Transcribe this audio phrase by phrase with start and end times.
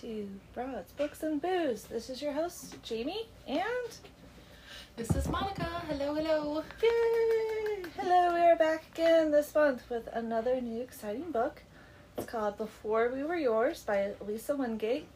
[0.00, 1.82] to Broads, Books, and Booze.
[1.82, 3.60] This is your host, Jamie, and
[4.96, 5.64] This is Monica.
[5.88, 6.64] Hello, hello.
[6.82, 7.82] yay!
[7.98, 11.62] Hello, we are back again this month with another new exciting book.
[12.16, 15.06] It's called Before We Were Yours by Lisa Wingate.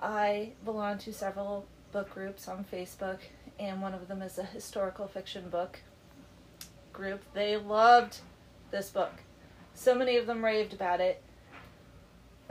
[0.00, 3.18] I belong to several book groups on Facebook,
[3.58, 5.80] and one of them is a historical fiction book
[6.94, 7.20] group.
[7.34, 8.20] They loved
[8.70, 9.12] this book.
[9.74, 11.22] So many of them raved about it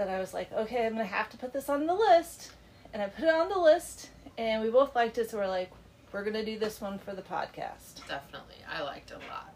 [0.01, 2.51] that I was like, okay, I'm gonna have to put this on the list.
[2.91, 5.71] And I put it on the list, and we both liked it, so we're like,
[6.11, 8.05] we're gonna do this one for the podcast.
[8.07, 8.55] Definitely.
[8.67, 9.53] I liked it a lot.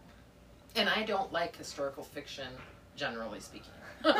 [0.76, 2.46] And I don't like historical fiction,
[2.94, 3.72] generally speaking.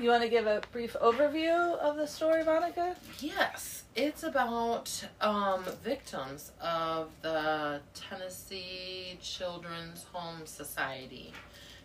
[0.00, 2.96] You want to give a brief overview of the story, Monica?
[3.20, 11.34] yes, it's about um, victims of the Tennessee Children's Home Society.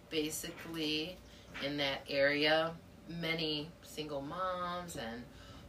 [0.10, 1.18] Basically,
[1.64, 2.72] in that area,
[3.10, 5.24] many single moms and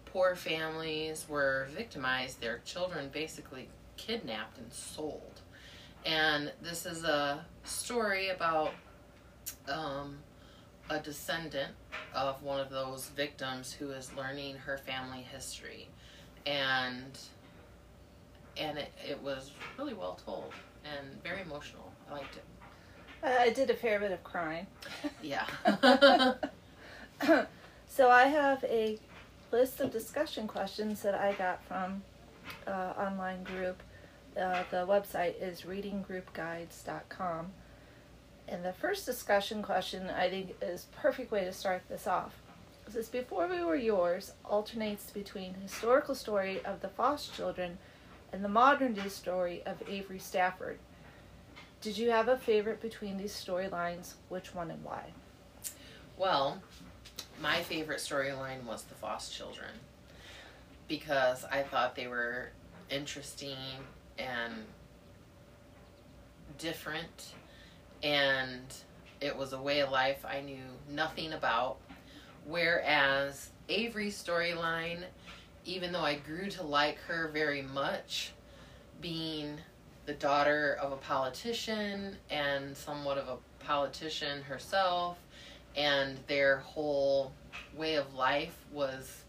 [0.05, 5.41] poor families were victimized, their children basically kidnapped and sold.
[6.07, 8.73] And this is a story about
[9.69, 10.19] um,
[10.89, 11.73] a descendant
[12.15, 15.89] of one of those victims who is learning her family history.
[16.47, 17.19] And
[18.57, 20.53] and it, it was really well told
[20.85, 21.93] and very emotional.
[22.11, 22.45] I liked it.
[23.23, 24.67] I did a fair bit of crying.
[25.23, 25.47] Yeah.
[27.89, 28.99] so I have a
[29.51, 32.03] list of discussion questions that I got from
[32.67, 33.83] uh, online group.
[34.37, 37.47] Uh, the website is readinggroupguides.com.
[38.47, 42.35] And the first discussion question I think is perfect way to start this off.
[42.87, 47.77] It says before we were yours alternates between historical story of the Foss children
[48.33, 50.79] and the modern day story of Avery Stafford.
[51.81, 54.15] Did you have a favorite between these storylines?
[54.29, 55.13] Which one and why?
[56.17, 56.61] Well,
[57.41, 59.71] my favorite storyline was the Foss children
[60.89, 62.51] because I thought they were
[62.91, 63.57] interesting
[64.19, 64.55] and
[66.59, 67.35] different,
[68.03, 68.63] and
[69.21, 71.77] it was a way of life I knew nothing about.
[72.45, 75.05] Whereas Avery's storyline,
[75.65, 78.33] even though I grew to like her very much,
[79.01, 79.61] being
[80.09, 85.19] the daughter of a politician and somewhat of a politician herself,
[85.77, 87.31] and their whole
[87.77, 89.25] way of life was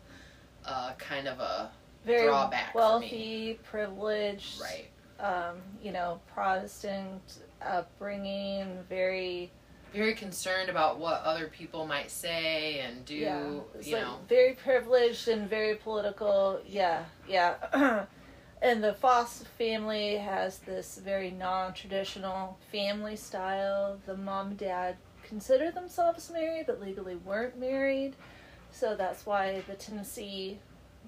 [0.66, 1.70] uh, kind of a
[2.06, 4.88] Very drawback for wealthy, privileged, right.
[5.20, 9.52] um, you know, Protestant upbringing, very
[9.94, 13.16] Very concerned about what other people might say and do.
[13.16, 13.50] yeah,
[13.82, 16.62] you like know, very privileged and very political.
[16.66, 18.06] Yeah, yeah.
[18.62, 24.00] and the Foss family has this very non-traditional family style.
[24.06, 28.16] The mom and dad consider themselves married, but legally weren't married.
[28.72, 30.59] So that's why the Tennessee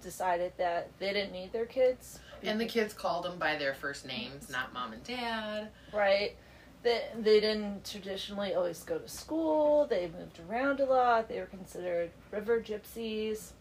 [0.01, 2.19] decided that they didn't need their kids.
[2.44, 5.69] and the kids called them by their first names, not mom and dad.
[5.94, 6.35] right?
[6.84, 9.85] They, they didn't traditionally always go to school.
[9.85, 11.29] They moved around a lot.
[11.29, 13.51] They were considered river gypsies.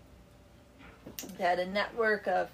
[1.36, 2.48] They had a network of,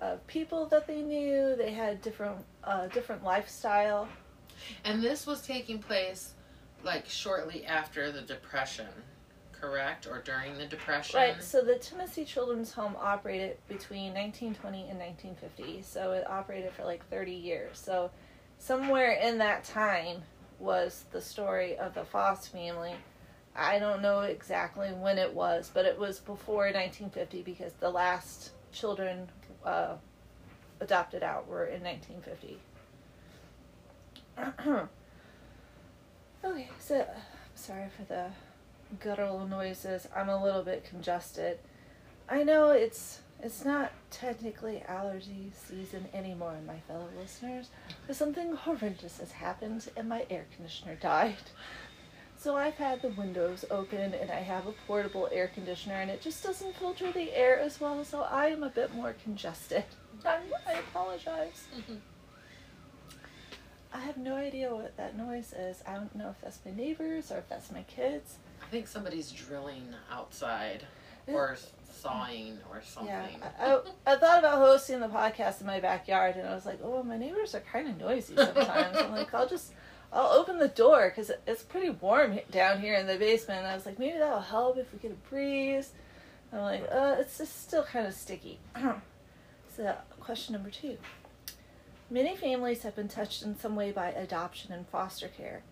[0.00, 1.56] of people that they knew.
[1.56, 4.08] They had different uh, different lifestyle.
[4.84, 6.32] And this was taking place
[6.84, 8.86] like shortly after the Depression,
[9.52, 10.06] correct?
[10.06, 11.18] Or during the Depression?
[11.18, 11.42] Right.
[11.42, 15.82] So the Tennessee Children's Home operated between 1920 and 1950.
[15.82, 17.78] So it operated for like 30 years.
[17.78, 18.10] So
[18.58, 20.22] somewhere in that time
[20.58, 22.94] was the story of the Foss family.
[23.54, 28.52] I don't know exactly when it was, but it was before 1950 because the last
[28.72, 29.28] children
[29.64, 29.94] uh,
[30.80, 32.58] adopted out were in 1950.
[36.44, 37.06] okay, so
[37.54, 38.30] sorry for the
[39.00, 40.08] guttural noises.
[40.14, 41.58] I'm a little bit congested.
[42.28, 47.68] I know it's it's not technically allergy season anymore, my fellow listeners,
[48.06, 51.36] but something horrendous has happened and my air conditioner died.
[52.38, 56.20] So I've had the windows open and I have a portable air conditioner and it
[56.20, 59.82] just doesn't filter the air as well, so I am a bit more congested.
[60.24, 60.38] I
[60.88, 61.66] apologize.
[63.92, 65.82] I have no idea what that noise is.
[65.84, 68.36] I don't know if that's my neighbors or if that's my kids.
[68.62, 70.84] I think somebody's drilling outside
[71.26, 71.56] or
[71.92, 73.12] sawing or something.
[73.12, 73.80] Yeah, I, I,
[74.14, 77.16] I thought about hosting the podcast in my backyard, and I was like, oh, my
[77.18, 78.96] neighbors are kind of noisy sometimes.
[78.96, 79.72] I'm like, I'll just,
[80.12, 83.60] I'll open the door because it's pretty warm down here in the basement.
[83.60, 85.92] And I was like, maybe that'll help if we get a breeze.
[86.52, 88.58] I'm like, uh, it's just still kind of sticky.
[89.76, 90.96] so, question number two.
[92.10, 95.62] Many families have been touched in some way by adoption and foster care.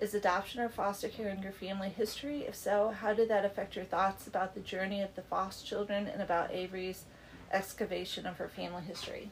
[0.00, 2.40] Is adoption or foster care in your family history?
[2.40, 6.06] If so, how did that affect your thoughts about the journey of the foster children
[6.06, 7.04] and about Avery's
[7.52, 9.30] excavation of her family history?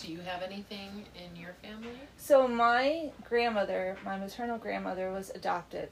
[0.00, 1.92] Do you have anything in your family?
[2.16, 5.90] So, my grandmother, my maternal grandmother, was adopted.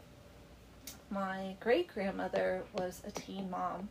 [1.11, 3.91] My great grandmother was a teen mom,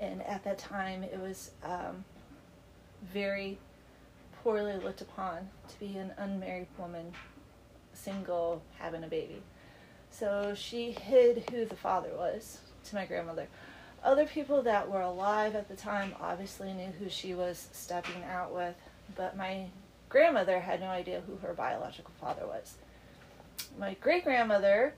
[0.00, 2.04] and at that time it was um,
[3.12, 3.58] very
[4.42, 7.12] poorly looked upon to be an unmarried woman,
[7.92, 9.40] single, having a baby.
[10.10, 13.46] So she hid who the father was to my grandmother.
[14.02, 18.52] Other people that were alive at the time obviously knew who she was stepping out
[18.52, 18.74] with,
[19.16, 19.66] but my
[20.08, 22.74] grandmother had no idea who her biological father was.
[23.78, 24.94] My great grandmother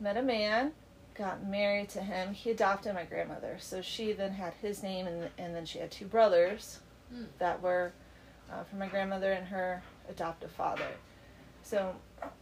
[0.00, 0.72] met a man,
[1.14, 2.34] got married to him.
[2.34, 3.56] He adopted my grandmother.
[3.60, 6.80] So she then had his name, and, and then she had two brothers
[7.12, 7.22] Hmm.
[7.38, 7.92] that were
[8.50, 10.88] uh, from my grandmother and her adoptive father.
[11.62, 11.94] So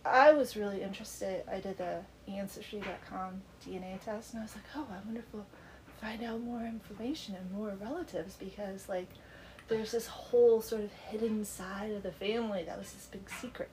[0.06, 1.42] I was really interested.
[1.50, 5.46] I did the Ancestry.com DNA test, and I was like, oh, I wonder if we'll
[6.00, 9.08] find out more information and more relatives because, like,
[9.68, 13.70] there's this whole sort of hidden side of the family that was this big secret.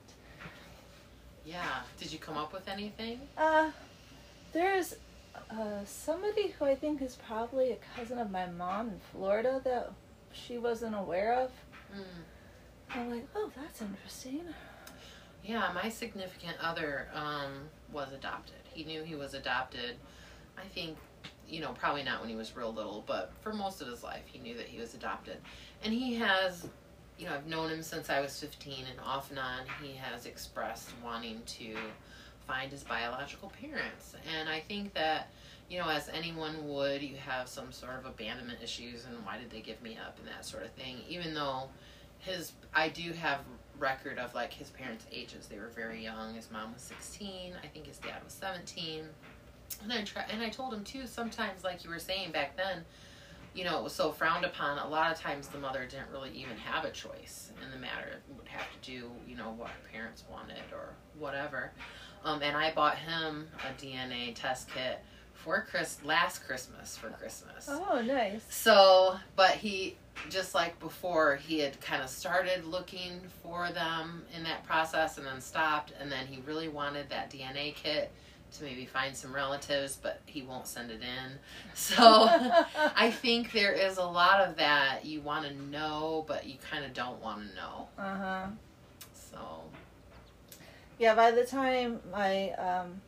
[1.44, 1.80] Yeah.
[1.98, 3.20] Did you come up with anything?
[3.36, 3.70] Uh,
[4.52, 4.96] there's
[5.50, 9.92] uh, somebody who I think is probably a cousin of my mom in Florida that
[10.32, 11.50] she wasn't aware of.
[11.94, 12.94] Mm.
[12.94, 14.42] I'm like, oh, that's interesting.
[15.44, 18.56] Yeah, my significant other um, was adopted.
[18.64, 19.96] He knew he was adopted.
[20.56, 20.96] I think,
[21.52, 24.22] you know, probably not when he was real little, but for most of his life,
[24.24, 25.36] he knew that he was adopted.
[25.84, 26.66] And he has,
[27.18, 30.24] you know, I've known him since I was 15, and off and on, he has
[30.24, 31.76] expressed wanting to
[32.46, 34.14] find his biological parents.
[34.38, 35.28] And I think that,
[35.68, 39.50] you know, as anyone would, you have some sort of abandonment issues and why did
[39.50, 41.02] they give me up and that sort of thing.
[41.06, 41.68] Even though
[42.18, 43.40] his, I do have
[43.78, 45.48] record of like his parents' ages.
[45.48, 46.34] They were very young.
[46.34, 47.52] His mom was 16.
[47.62, 49.04] I think his dad was 17.
[49.82, 51.06] And I try, and I told him too.
[51.06, 52.84] Sometimes, like you were saying back then,
[53.54, 54.78] you know, it was so frowned upon.
[54.78, 58.08] A lot of times, the mother didn't really even have a choice in the matter.
[58.28, 61.72] It would have to do, you know, what her parents wanted or whatever.
[62.24, 65.00] Um, and I bought him a DNA test kit
[65.34, 67.68] for Chris last Christmas for Christmas.
[67.68, 68.44] Oh, nice.
[68.48, 69.96] So, but he
[70.30, 75.26] just like before, he had kind of started looking for them in that process and
[75.26, 75.92] then stopped.
[76.00, 78.12] And then he really wanted that DNA kit
[78.58, 81.38] to maybe find some relatives, but he won't send it in.
[81.74, 82.28] So,
[82.76, 86.84] I think there is a lot of that you want to know, but you kind
[86.84, 87.88] of don't want to know.
[87.98, 88.46] Uh huh.
[89.14, 89.38] So,
[90.98, 93.00] Yeah, by the time my um,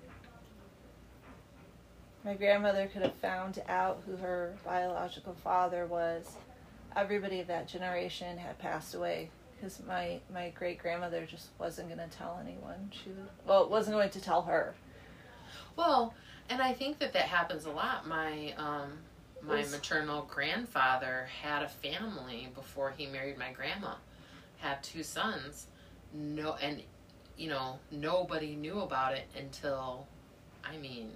[2.25, 6.37] my grandmother could have found out who her biological father was,
[6.97, 12.09] everybody of that generation had passed away because my my great grandmother just wasn't going
[12.09, 12.91] to tell anyone.
[12.93, 14.75] She was, well, wasn't going to tell her.
[15.77, 16.15] Well,
[16.49, 18.07] and I think that that happens a lot.
[18.07, 18.99] My um,
[19.43, 23.95] my Was- maternal grandfather had a family before he married my grandma.
[24.59, 25.67] Had two sons.
[26.13, 26.83] No, and
[27.37, 30.07] you know nobody knew about it until,
[30.65, 31.11] I mean,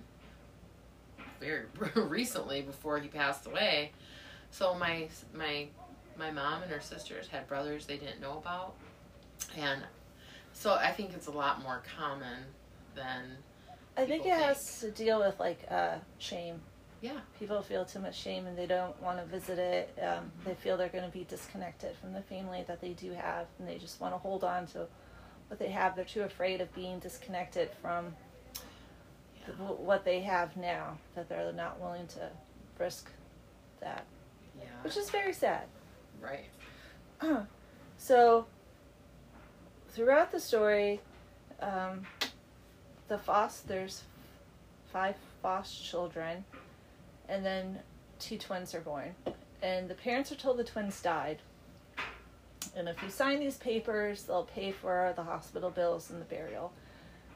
[1.40, 1.64] very
[1.95, 3.92] recently before he passed away.
[4.50, 5.68] So my my
[6.18, 8.75] my mom and her sisters had brothers they didn't know about,
[9.57, 9.83] and
[10.52, 12.38] so I think it's a lot more common
[12.95, 13.37] than
[13.99, 16.61] I think it has to deal with like uh, shame.
[17.00, 17.19] Yeah.
[17.38, 19.99] People feel too much shame and they don't want to visit it.
[20.00, 23.47] Um, they feel they're going to be disconnected from the family that they do have,
[23.59, 24.87] and they just want to hold on to
[25.49, 25.97] what they have.
[25.97, 28.14] They're too afraid of being disconnected from
[28.55, 29.47] Yeah.
[29.59, 32.31] the, what they have now that they're not willing to
[32.78, 33.11] risk
[33.81, 34.05] that,
[34.59, 34.64] Yeah.
[34.83, 35.64] which is very sad.
[36.21, 36.47] Right.
[37.97, 38.47] so,
[39.90, 41.00] throughout the story,
[41.61, 42.07] um,
[43.08, 44.02] the Foss, there's
[44.92, 46.44] five Foss children,
[47.28, 47.78] and then
[48.18, 49.14] two twins are born.
[49.62, 51.38] And the parents are told the twins died.
[52.76, 56.72] And if you sign these papers, they'll pay for the hospital bills and the burial.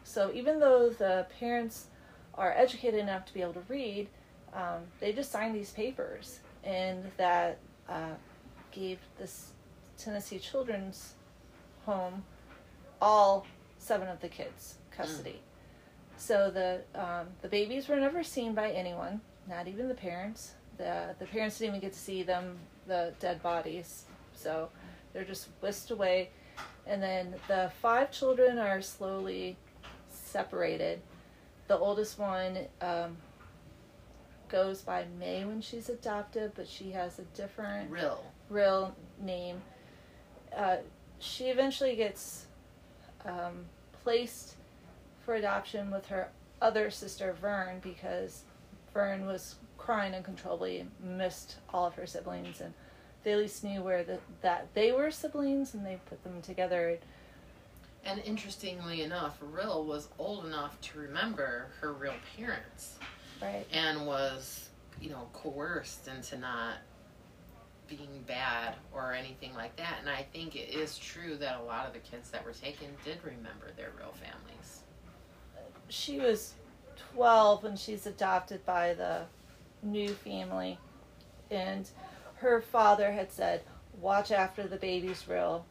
[0.04, 1.86] So even though the parents
[2.34, 4.08] are educated enough to be able to read,
[4.54, 8.14] um, they just signed these papers, and that uh,
[8.70, 9.52] gave this
[9.96, 11.14] Tennessee Children's
[11.86, 12.22] Home
[13.00, 13.46] all
[13.78, 15.40] seven of the kids custody.
[16.22, 20.54] So the um, the babies were never seen by anyone, not even the parents.
[20.78, 24.04] the The parents didn't even get to see them, the dead bodies.
[24.32, 24.68] So
[25.12, 26.30] they're just whisked away,
[26.86, 29.56] and then the five children are slowly
[30.10, 31.00] separated.
[31.66, 33.16] The oldest one um,
[34.48, 38.24] goes by May when she's adopted, but she has a different Real.
[38.48, 39.60] real name.
[40.56, 40.76] Uh,
[41.18, 42.46] she eventually gets
[43.24, 43.64] um,
[44.04, 44.54] placed
[45.24, 46.28] for adoption with her
[46.60, 48.42] other sister Fern because
[48.92, 52.72] Fern was crying uncontrollably, missed all of her siblings, and
[53.24, 56.98] they at least knew where the, that they were siblings, and they put them together.
[58.04, 62.98] And interestingly enough, Rill was old enough to remember her real parents
[63.40, 63.66] Right.
[63.72, 64.68] and was,
[65.00, 66.76] you know, coerced into not
[67.88, 69.96] being bad or anything like that.
[70.00, 72.88] And I think it is true that a lot of the kids that were taken
[73.04, 74.81] did remember their real families.
[75.92, 76.54] She was
[77.12, 79.26] 12 when she's adopted by the
[79.82, 80.78] new family,
[81.50, 81.86] and
[82.36, 83.62] her father had said,
[84.00, 85.66] "Watch after the baby's Rill,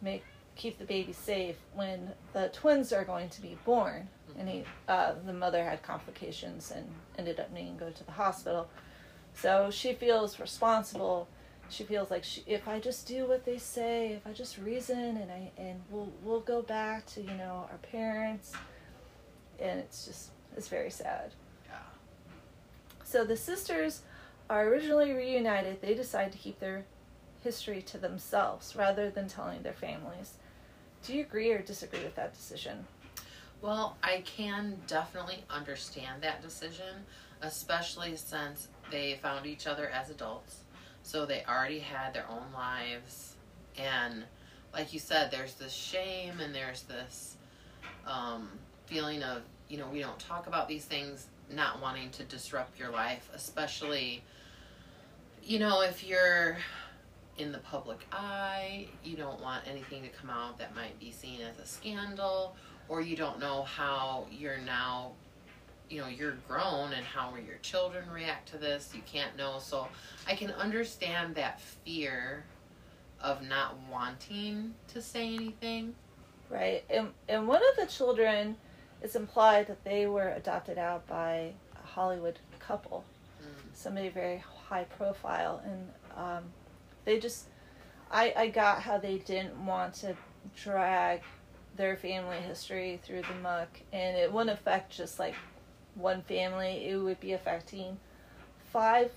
[0.00, 4.64] make keep the baby safe when the twins are going to be born." And he,
[4.88, 8.70] uh, the mother had complications and ended up needing to go to the hospital.
[9.34, 11.28] So she feels responsible.
[11.68, 15.18] She feels like she, if I just do what they say, if I just reason,
[15.18, 18.54] and I and we'll we'll go back to you know our parents,
[19.60, 21.32] and it's just it's very sad.
[21.66, 21.76] Yeah.
[23.04, 24.02] So the sisters
[24.48, 25.82] are originally reunited.
[25.82, 26.84] They decide to keep their
[27.42, 30.34] history to themselves rather than telling their families.
[31.04, 32.86] Do you agree or disagree with that decision?
[33.62, 37.04] Well, I can definitely understand that decision,
[37.42, 40.60] especially since they found each other as adults.
[41.02, 43.36] So they already had their own lives.
[43.78, 44.24] And
[44.72, 47.36] like you said, there's this shame and there's this
[48.06, 48.48] um,
[48.86, 52.90] feeling of, you know, we don't talk about these things, not wanting to disrupt your
[52.90, 54.22] life, especially,
[55.42, 56.56] you know, if you're
[57.38, 61.40] in the public eye, you don't want anything to come out that might be seen
[61.40, 62.56] as a scandal
[62.88, 65.12] or you don't know how you're now
[65.88, 69.58] you know you're grown and how will your children react to this you can't know
[69.60, 69.86] so
[70.26, 72.42] i can understand that fear
[73.20, 75.94] of not wanting to say anything
[76.50, 76.84] Right.
[76.90, 78.56] And and one of the children
[79.06, 83.04] it's implied that they were adopted out by a Hollywood couple.
[83.40, 83.46] Mm.
[83.72, 86.42] Somebody very high profile and um,
[87.04, 87.46] they just
[88.10, 90.16] I I got how they didn't want to
[90.56, 91.22] drag
[91.76, 95.36] their family history through the muck and it wouldn't affect just like
[95.94, 97.98] one family, it would be affecting
[98.72, 99.12] five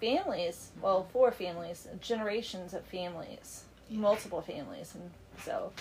[0.00, 5.10] families, well, four families, generations of families, multiple families and
[5.44, 5.72] so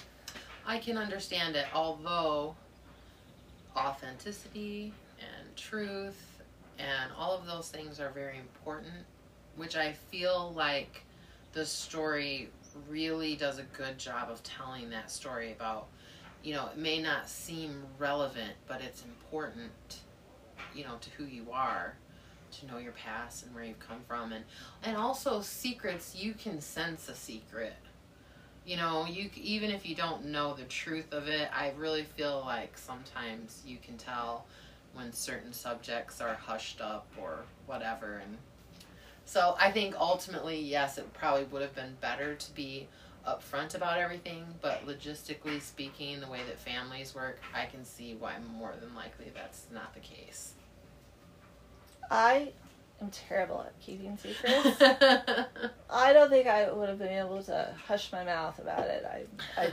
[0.65, 2.55] i can understand it although
[3.77, 6.41] authenticity and truth
[6.79, 8.93] and all of those things are very important
[9.55, 11.03] which i feel like
[11.53, 12.49] the story
[12.89, 15.87] really does a good job of telling that story about
[16.43, 20.01] you know it may not seem relevant but it's important
[20.75, 21.95] you know to who you are
[22.51, 24.43] to know your past and where you've come from and
[24.83, 27.73] and also secrets you can sense a secret
[28.67, 32.43] you know you even if you don't know the truth of it i really feel
[32.45, 34.45] like sometimes you can tell
[34.93, 38.37] when certain subjects are hushed up or whatever and
[39.23, 42.87] so i think ultimately yes it probably would have been better to be
[43.25, 48.33] upfront about everything but logistically speaking the way that families work i can see why
[48.57, 50.53] more than likely that's not the case.
[52.09, 52.53] I
[53.01, 54.81] am terrible at keeping secrets.
[55.89, 59.05] I don't think I would have been able to hush my mouth about it.
[59.05, 59.71] I, I,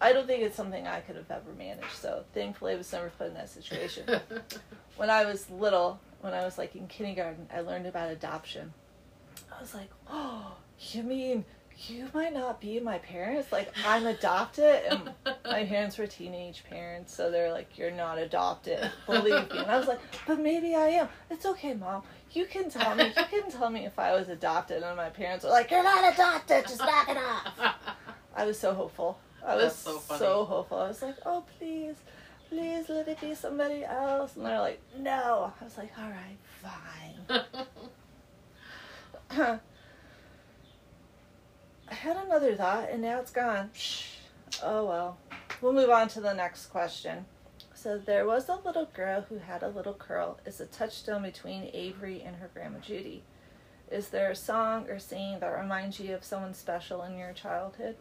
[0.00, 1.92] I don't think it's something I could have ever managed.
[1.94, 4.04] So thankfully, I was never put in that situation.
[4.96, 8.72] When I was little, when I was like in kindergarten, I learned about adoption.
[9.56, 10.56] I was like, oh,
[10.90, 11.44] you mean
[11.86, 13.52] you might not be my parents?
[13.52, 15.10] Like I'm adopted, and
[15.44, 19.58] my parents were teenage parents, so they're like, you're not adopted, believe me.
[19.58, 21.08] And I was like, but maybe I am.
[21.30, 22.02] It's okay, mom.
[22.32, 23.06] You can tell me.
[23.16, 24.82] You can tell me if I was adopted.
[24.82, 26.64] And my parents were like, you're not adopted.
[26.66, 27.74] Just knock it off.
[28.36, 29.18] I was so hopeful.
[29.44, 30.18] I was That's so funny.
[30.18, 30.78] so hopeful.
[30.78, 31.96] I was like, oh please,
[32.48, 34.36] please let it be somebody else.
[34.36, 35.52] And they're like, no.
[35.60, 37.44] I was like, all right, fine.
[41.90, 43.70] I had another thought and now it's gone.
[44.62, 45.18] Oh well.
[45.60, 47.24] We'll move on to the next question.
[47.80, 50.40] So there was a little girl who had a little curl.
[50.44, 53.22] It's a touchstone between Avery and her grandma Judy.
[53.88, 57.94] Is there a song or scene that reminds you of someone special in your childhood?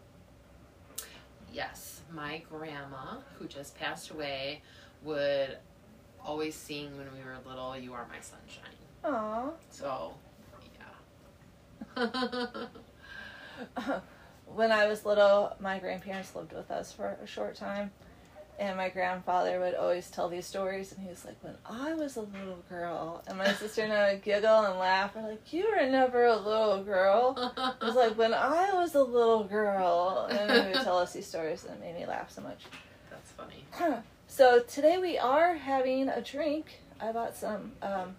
[1.54, 4.64] Yes, my grandma, who just passed away,
[5.04, 5.60] would
[6.26, 8.74] always sing when we were little, You Are My Sunshine.
[9.04, 9.52] Aw.
[9.70, 10.16] So,
[11.96, 12.10] yeah.
[14.48, 17.92] when I was little, my grandparents lived with us for a short time,
[18.60, 20.92] and my grandfather would always tell these stories.
[20.92, 24.14] And he was like, "When I was a little girl," and my sister and I
[24.14, 25.16] would giggle and laugh.
[25.16, 29.04] We're like, "You were never a little girl." It was like when I was a
[29.04, 32.42] little girl, and he would tell us these stories, and it made me laugh so
[32.42, 32.66] much.
[33.10, 33.66] That's funny.
[34.30, 36.82] So today we are having a drink.
[37.00, 38.18] I bought some um,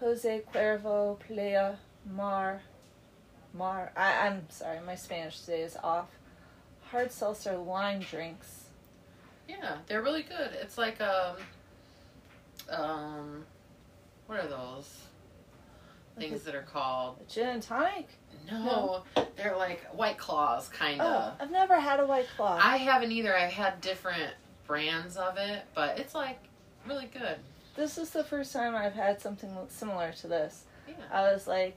[0.00, 1.76] Jose Cuervo Playa
[2.10, 2.62] Mar
[3.52, 3.92] Mar.
[3.96, 6.08] I, I'm sorry, my Spanish today is off.
[6.90, 8.57] Hard seltzer lime drinks.
[9.48, 10.50] Yeah, they're really good.
[10.60, 11.36] It's like um,
[12.70, 13.44] um,
[14.26, 14.98] what are those
[16.16, 17.16] Like things that are called?
[17.26, 18.08] a gin and tonic.
[18.50, 19.02] No,
[19.36, 21.32] they're like White Claws, kind of.
[21.38, 21.42] Oh.
[21.42, 22.58] I've never had a white claw.
[22.62, 23.34] I haven't either.
[23.36, 24.32] I've had different
[24.66, 26.38] brands of it, but it's like
[26.86, 27.36] really good.
[27.76, 30.64] this is the first time I've had something similar to this.
[30.88, 30.94] Yeah.
[31.12, 31.76] I was like,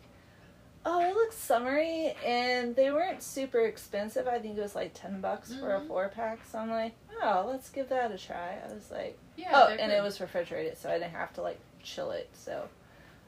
[0.86, 4.28] oh, it looks summery, and they weren't super expensive.
[4.28, 5.88] I think it was like ten bucks for a Mhm.
[5.88, 6.40] four pack.
[6.52, 8.58] So I'm like, oh, let's give that a try.
[8.68, 9.50] I was like, Yeah.
[9.54, 9.98] oh, and good.
[9.98, 12.30] it was refrigerated, so I didn't have to like chill it.
[12.34, 12.68] So,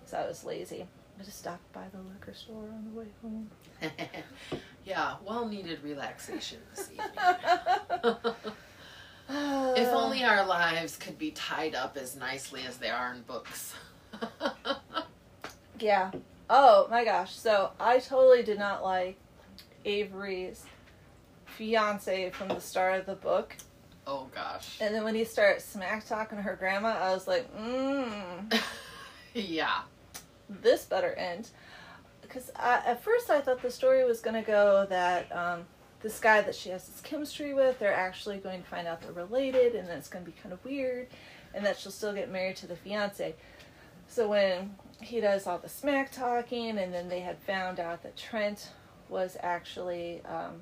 [0.06, 0.88] so I was lazy.
[1.20, 3.50] I just stopped by the liquor store on the way home.
[4.86, 7.10] yeah, well needed relaxation this evening.
[9.76, 13.74] if only our lives could be tied up as nicely as they are in books.
[15.80, 16.12] Yeah.
[16.50, 17.36] Oh my gosh.
[17.36, 19.18] So I totally did not like
[19.86, 20.64] Avery's
[21.46, 23.56] fiance from the start of the book.
[24.08, 24.78] oh gosh.
[24.82, 28.62] And then when he starts smack talking her grandma, I was like, mmm,
[29.34, 29.82] yeah.
[30.50, 31.50] this better end.
[32.22, 35.66] Because at first I thought the story was going to go that um,
[36.02, 39.12] this guy that she has this chemistry with, they're actually going to find out they're
[39.12, 41.08] related, and then it's going to be kind of weird,
[41.54, 43.36] and that she'll still get married to the fiance.
[44.08, 48.18] So when he does all the smack talking, and then they had found out that
[48.18, 48.70] Trent
[49.10, 50.62] was actually um,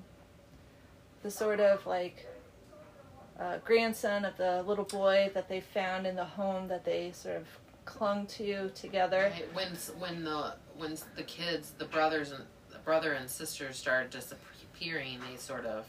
[1.23, 2.27] the sort of like
[3.39, 7.38] uh, grandson of the little boy that they found in the home that they sort
[7.38, 7.47] of
[7.86, 9.32] clung to together.
[9.34, 14.12] Right, When when the when the kids, the brothers and the brother and sister started
[14.12, 15.86] disappearing, they sort of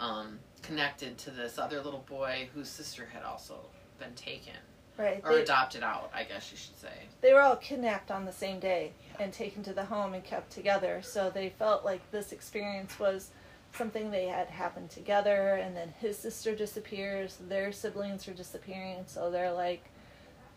[0.00, 3.58] um, connected to this other little boy whose sister had also
[3.98, 4.54] been taken
[4.98, 5.20] Right.
[5.24, 6.10] or They, adopted out.
[6.12, 6.92] I guess you should say.
[7.20, 10.50] they were all kidnapped on the same day and taken to the home and kept
[10.50, 11.00] together.
[11.02, 13.30] So they felt like this experience was
[13.74, 15.54] something they had happened together.
[15.54, 19.04] And then his sister disappears, their siblings are disappearing.
[19.06, 19.84] So they're like,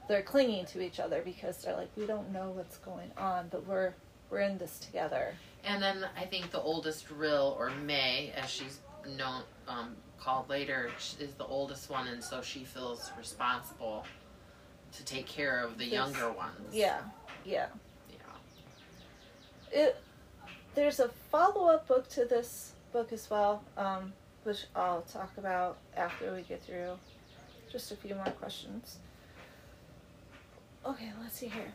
[0.08, 3.66] they're clinging to each other because they're like, we don't know what's going on, but
[3.68, 3.94] we're
[4.32, 5.34] we're in this together.
[5.64, 8.80] And then I think the oldest Rill or May, as she's
[9.18, 14.06] known um, called later, is the oldest one, and so she feels responsible
[14.94, 16.74] to take care of the younger ones.
[16.74, 17.00] Yeah,
[17.46, 17.68] yeah.
[18.10, 18.18] Yeah.
[19.72, 19.98] it
[20.76, 26.34] there's a follow-up book to this book as well um, which i'll talk about after
[26.34, 26.98] we get through
[27.72, 28.98] just a few more questions
[30.86, 31.74] okay let's see here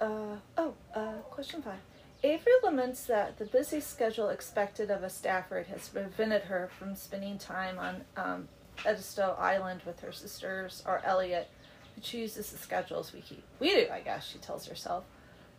[0.00, 1.80] uh, oh uh, question five
[2.22, 7.38] avery laments that the busy schedule expected of a stafford has prevented her from spending
[7.38, 8.48] time on um,
[8.84, 11.48] edisto island with her sisters or elliot
[11.96, 15.02] who chooses the schedules we keep we do i guess she tells herself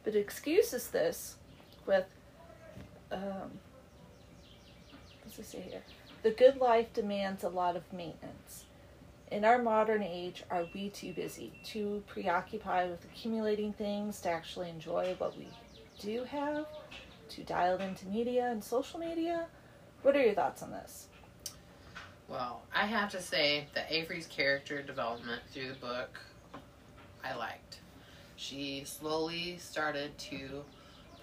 [0.06, 1.36] but excuses this
[1.86, 2.06] with
[3.12, 3.60] um,
[5.36, 5.82] what's say here?
[6.24, 8.66] The good life demands a lot of maintenance.
[9.32, 14.70] In our modern age, are we too busy, too preoccupied with accumulating things to actually
[14.70, 15.48] enjoy what we
[16.00, 16.66] do have,
[17.30, 19.48] too dialed into media and social media?
[20.02, 21.08] What are your thoughts on this?
[22.30, 26.20] Well, I have to say that Avery's character development through the book,
[27.24, 27.80] I liked.
[28.36, 30.64] She slowly started to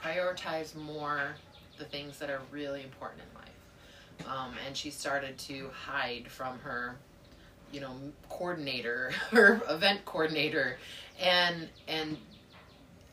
[0.03, 1.35] prioritize more
[1.79, 4.29] the things that are really important in life.
[4.29, 6.97] Um, and she started to hide from her,
[7.71, 7.95] you know,
[8.29, 10.79] coordinator, her event coordinator,
[11.21, 12.17] and and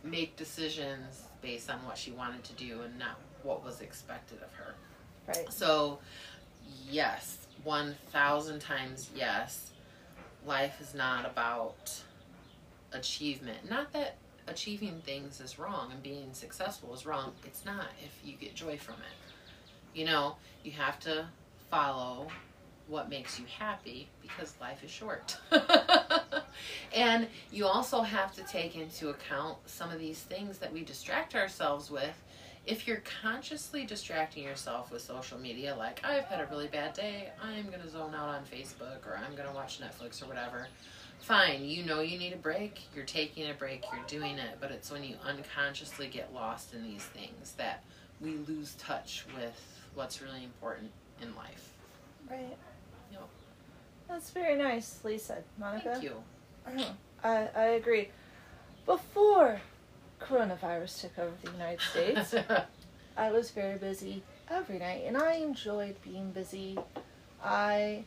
[0.04, 4.52] make decisions based on what she wanted to do and not what was expected of
[4.54, 4.74] her.
[5.28, 5.52] Right.
[5.52, 6.00] So,
[6.90, 9.72] yes, 1000 times yes.
[10.46, 12.02] Life is not about
[12.94, 13.70] achievement.
[13.70, 14.16] Not that
[14.48, 17.34] achieving things is wrong and being successful is wrong.
[17.46, 19.98] It's not if you get joy from it.
[19.98, 21.28] You know, you have to
[21.70, 22.28] follow
[22.88, 25.38] what makes you happy because life is short.
[26.96, 31.36] and you also have to take into account some of these things that we distract
[31.36, 32.22] ourselves with
[32.66, 37.30] if you're consciously distracting yourself with social media, like I've had a really bad day,
[37.42, 40.68] I'm gonna zone out on Facebook or I'm gonna watch Netflix or whatever.
[41.22, 44.72] Fine, you know you need a break, you're taking a break, you're doing it, but
[44.72, 47.84] it's when you unconsciously get lost in these things that
[48.20, 49.60] we lose touch with
[49.94, 51.74] what's really important in life.
[52.30, 52.58] Right.
[53.12, 53.28] Yep.
[54.08, 55.92] That's very nicely said, Monica.
[55.94, 56.16] Thank you.
[56.66, 56.94] Uh-huh.
[57.24, 58.10] I, I agree.
[58.86, 59.62] Before
[60.28, 62.36] coronavirus took over the United States,
[63.18, 66.78] I was very busy every night, and I enjoyed being busy.
[67.44, 68.04] I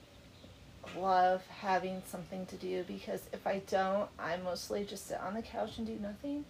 [0.96, 5.42] love having something to do because if I don't, I mostly just sit on the
[5.42, 6.44] couch and do nothing.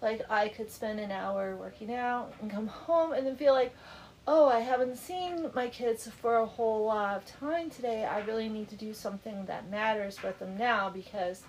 [0.00, 3.74] Like I could spend an hour working out and come home and then feel like,
[4.26, 8.04] oh, I haven't seen my kids for a whole lot of time today.
[8.04, 11.42] I really need to do something that matters with them now because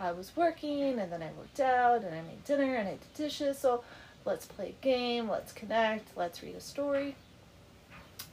[0.00, 3.14] I was working and then I worked out and I made dinner and I did
[3.14, 3.58] dishes.
[3.58, 3.84] So
[4.24, 7.16] let's play a game, let's connect, let's read a story.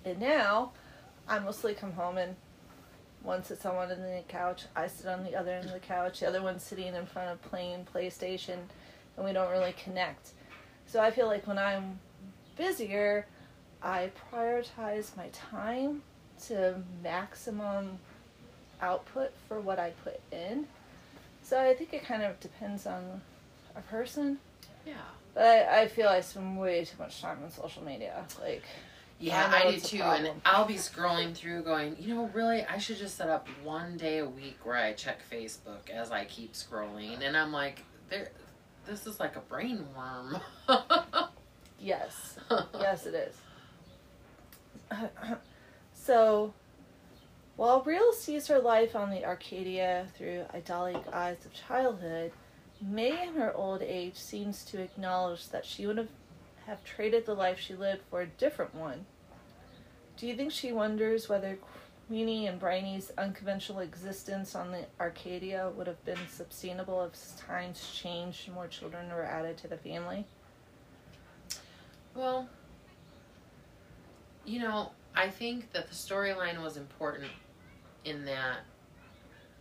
[0.06, 0.72] And now
[1.28, 2.36] I mostly come home and
[3.22, 5.74] one sits on one end of the couch, I sit on the other end of
[5.74, 8.60] the couch, the other one's sitting in front of playing PlayStation,
[9.18, 10.30] and we don't really connect.
[10.86, 12.00] So I feel like when I'm
[12.56, 13.26] busier,
[13.84, 16.04] I prioritize my time
[16.46, 18.00] to maximum
[18.82, 20.68] output for what I put in.
[21.48, 23.22] So I think it kind of depends on
[23.74, 24.38] a person.
[24.86, 24.96] Yeah.
[25.34, 28.26] But I, I feel I spend way too much time on social media.
[28.42, 28.64] Like,
[29.18, 30.02] Yeah, I I, do too.
[30.02, 30.30] And.
[30.44, 34.18] I'll be scrolling through going, you know, really, I should just set up one day
[34.18, 37.26] a week where I check Facebook as I keep scrolling.
[37.26, 38.28] And I'm like, there,
[38.86, 40.42] this is like a brain worm.
[41.80, 42.40] yes.
[42.74, 43.32] yes, it
[44.92, 45.00] is.
[45.94, 46.54] so,
[47.58, 52.32] while Rill sees her life on the Arcadia through idyllic eyes of childhood,
[52.80, 56.10] May in her old age seems to acknowledge that she would have,
[56.68, 59.08] have traded the life she lived for a different one.
[60.18, 61.58] Do you think she wonders whether
[62.08, 68.46] Queenie and Briny's unconventional existence on the Arcadia would have been sustainable if times changed
[68.46, 70.26] and more children were added to the family?
[72.14, 72.48] Well,
[74.46, 77.32] you know, I think that the storyline was important
[78.08, 78.60] in that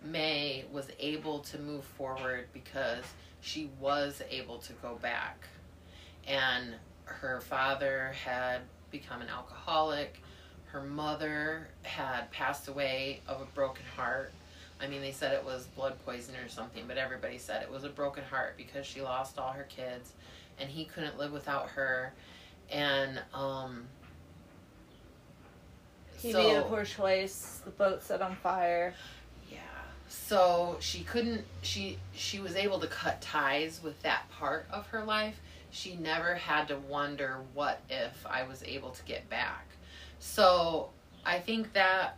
[0.04, 3.04] May was able to move forward because
[3.40, 5.44] she was able to go back.
[6.26, 10.20] And her father had become an alcoholic.
[10.66, 14.32] Her mother had passed away of a broken heart.
[14.80, 17.84] I mean, they said it was blood poison or something, but everybody said it was
[17.84, 20.12] a broken heart because she lost all her kids
[20.58, 22.12] and he couldn't live without her
[22.70, 23.84] and um
[26.26, 27.60] He so, made a poor choice.
[27.64, 28.94] The boat set on fire.
[29.50, 29.58] yeah
[30.08, 35.04] so she couldn't she she was able to cut ties with that part of her
[35.04, 39.66] life she never had to wonder what if i was able to get back
[40.18, 40.88] so
[41.24, 42.16] i think that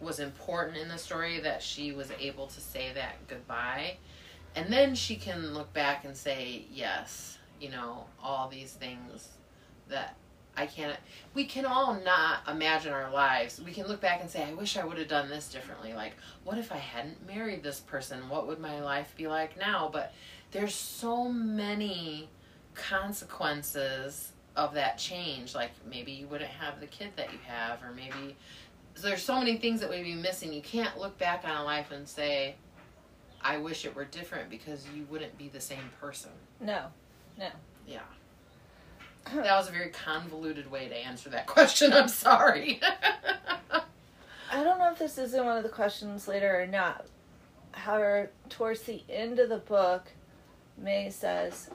[0.00, 3.96] was important in the story that she was able to say that goodbye
[4.54, 9.28] and then she can look back and say yes you know all these things
[9.88, 10.16] that
[10.58, 10.98] I can't.
[11.34, 13.60] We can all not imagine our lives.
[13.64, 15.94] We can look back and say, I wish I would have done this differently.
[15.94, 18.28] Like, what if I hadn't married this person?
[18.28, 19.88] What would my life be like now?
[19.92, 20.12] But
[20.50, 22.28] there's so many
[22.74, 25.54] consequences of that change.
[25.54, 28.36] Like, maybe you wouldn't have the kid that you have, or maybe.
[28.96, 30.52] So there's so many things that we'd be missing.
[30.52, 32.56] You can't look back on a life and say,
[33.40, 36.30] I wish it were different because you wouldn't be the same person.
[36.60, 36.86] No,
[37.38, 37.46] no.
[37.86, 38.00] Yeah.
[39.34, 41.92] That was a very convoluted way to answer that question.
[41.92, 42.80] I'm sorry.
[44.50, 47.06] I don't know if this is in one of the questions later or not.
[47.72, 50.06] However, towards the end of the book,
[50.76, 51.70] May says,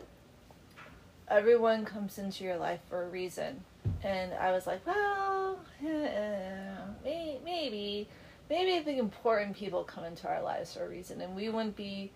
[1.29, 3.63] Everyone comes into your life for a reason.
[4.03, 8.07] And I was like, well, yeah, may- maybe.
[8.49, 11.21] Maybe the important people come into our lives for a reason.
[11.21, 12.11] And we wouldn't be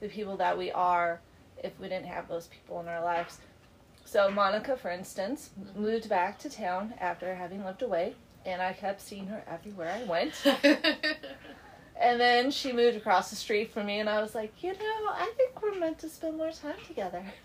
[0.00, 1.20] the people that we are
[1.62, 3.38] if we didn't have those people in our lives.
[4.12, 8.14] So, Monica, for instance, moved back to town after having lived away.
[8.44, 10.34] And I kept seeing her everywhere I went.
[12.00, 14.78] And then she moved across the street from me, and I was like, you know,
[14.78, 17.22] I think we're meant to spend more time together.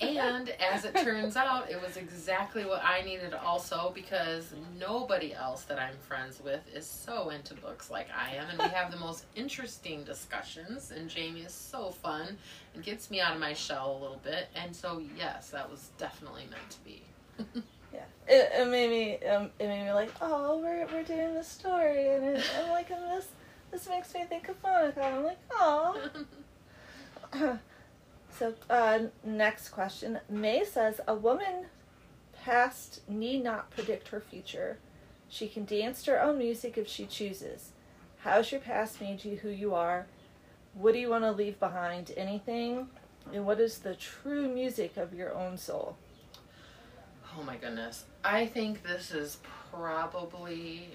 [0.00, 5.62] and as it turns out, it was exactly what I needed also because nobody else
[5.62, 8.50] that I'm friends with is so into books like I am.
[8.50, 10.90] And we have the most interesting discussions.
[10.90, 12.36] And Jamie is so fun
[12.74, 14.48] and gets me out of my shell a little bit.
[14.54, 17.02] And so, yes, that was definitely meant to be.
[17.92, 21.48] yeah, it, it made me, um, it made me like, oh, we're we're doing this
[21.48, 23.28] story, and it, I'm like, and this
[23.70, 25.04] this makes me think of Monica.
[25.04, 26.10] I'm like, oh.
[28.38, 30.18] so, uh, next question.
[30.28, 31.66] May says a woman
[32.42, 34.78] past need not predict her future.
[35.28, 37.72] She can dance to her own music if she chooses.
[38.20, 40.06] How's your past made you who you are?
[40.74, 42.12] What do you want to leave behind?
[42.16, 42.88] Anything?
[43.32, 45.96] And what is the true music of your own soul?
[47.38, 48.04] Oh my goodness.
[48.24, 49.38] I think this is
[49.70, 50.88] probably,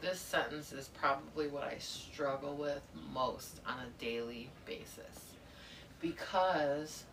[0.00, 2.80] this sentence is probably what I struggle with
[3.12, 5.34] most on a daily basis.
[6.00, 7.04] Because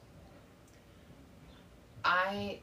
[2.06, 2.60] I,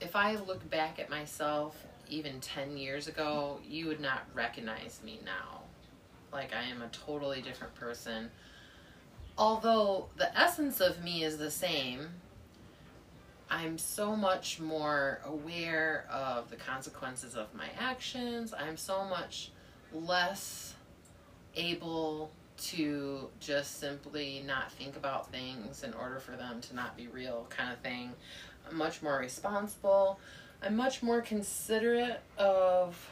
[0.00, 1.76] if I look back at myself
[2.08, 5.62] even 10 years ago, you would not recognize me now.
[6.32, 8.30] like I am a totally different person.
[9.38, 12.08] Although the essence of me is the same,
[13.50, 18.52] I'm so much more aware of the consequences of my actions.
[18.52, 19.50] I'm so much
[19.92, 20.74] less
[21.54, 27.06] able to just simply not think about things in order for them to not be
[27.06, 28.12] real, kind of thing.
[28.68, 30.18] I'm much more responsible.
[30.62, 33.10] I'm much more considerate of,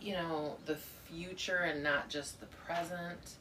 [0.00, 3.36] you know, the future and not just the present.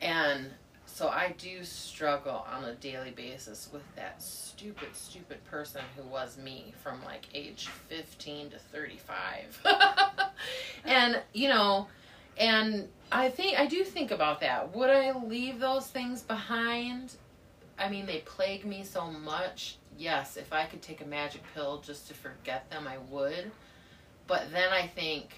[0.00, 0.50] And
[0.92, 6.36] so I do struggle on a daily basis with that stupid, stupid person who was
[6.36, 9.64] me from like age 15 to 35.
[10.84, 11.86] and, you know,
[12.36, 14.74] and I think, I do think about that.
[14.76, 17.14] Would I leave those things behind?
[17.78, 19.78] I mean, they plague me so much.
[19.96, 23.50] Yes, if I could take a magic pill just to forget them, I would.
[24.26, 25.30] But then I think,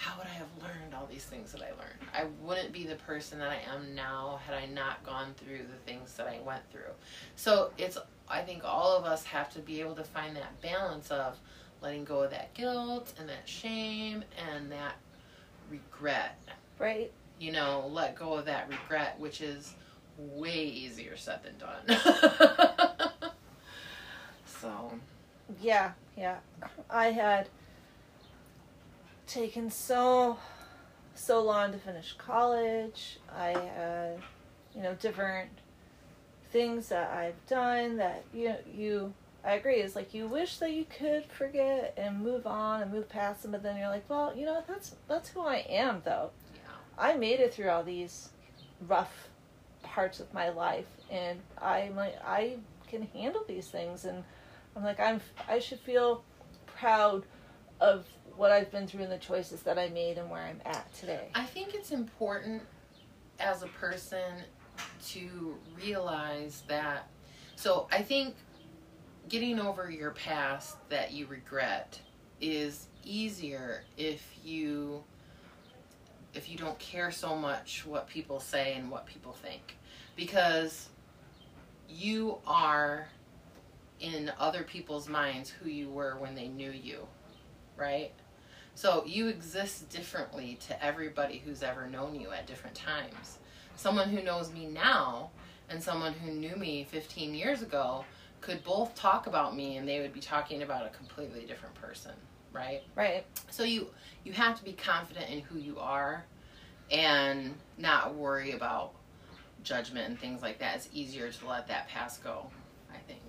[0.00, 2.00] how would I have learned all these things that I learned?
[2.14, 5.76] I wouldn't be the person that I am now had I not gone through the
[5.84, 6.90] things that I went through.
[7.36, 11.10] So it's, I think all of us have to be able to find that balance
[11.10, 11.38] of
[11.82, 14.94] letting go of that guilt and that shame and that
[15.70, 16.38] regret.
[16.78, 17.12] Right.
[17.38, 19.74] You know, let go of that regret, which is
[20.16, 23.04] way easier said than done.
[24.46, 24.92] so,
[25.60, 26.38] Yeah, yeah.
[26.88, 27.50] I had
[29.30, 30.38] taken so
[31.14, 33.18] so long to finish college.
[33.34, 34.18] I had,
[34.74, 35.50] you know, different
[36.50, 39.14] things that I've done that you you
[39.44, 39.76] I agree.
[39.76, 43.52] It's like you wish that you could forget and move on and move past them,
[43.52, 46.30] but then you're like, well, you know, that's that's who I am, though.
[46.54, 46.60] yeah.
[46.98, 48.30] I made it through all these
[48.86, 49.28] rough
[49.82, 52.56] parts of my life, and I'm like, I
[52.88, 54.24] can handle these things, and
[54.76, 56.22] I'm like, I'm I should feel
[56.66, 57.24] proud
[57.80, 58.04] of
[58.36, 61.28] what I've been through and the choices that I made and where I'm at today.
[61.34, 62.62] I think it's important
[63.38, 64.44] as a person
[65.08, 67.08] to realize that.
[67.56, 68.34] So I think
[69.28, 72.00] getting over your past that you regret
[72.40, 75.02] is easier if you
[76.34, 79.76] if you don't care so much what people say and what people think
[80.16, 80.88] because
[81.88, 83.08] you are
[84.00, 87.06] in other people's minds who you were when they knew you
[87.76, 88.12] right
[88.74, 93.38] so you exist differently to everybody who's ever known you at different times.
[93.76, 95.30] Someone who knows me now
[95.68, 98.04] and someone who knew me 15 years ago
[98.40, 102.12] could both talk about me and they would be talking about a completely different person,
[102.52, 102.82] right?
[102.94, 103.24] Right.
[103.50, 103.88] So you
[104.24, 106.24] you have to be confident in who you are
[106.90, 108.92] and not worry about
[109.62, 110.76] judgment and things like that.
[110.76, 112.46] It's easier to let that pass go,
[112.92, 113.20] I think.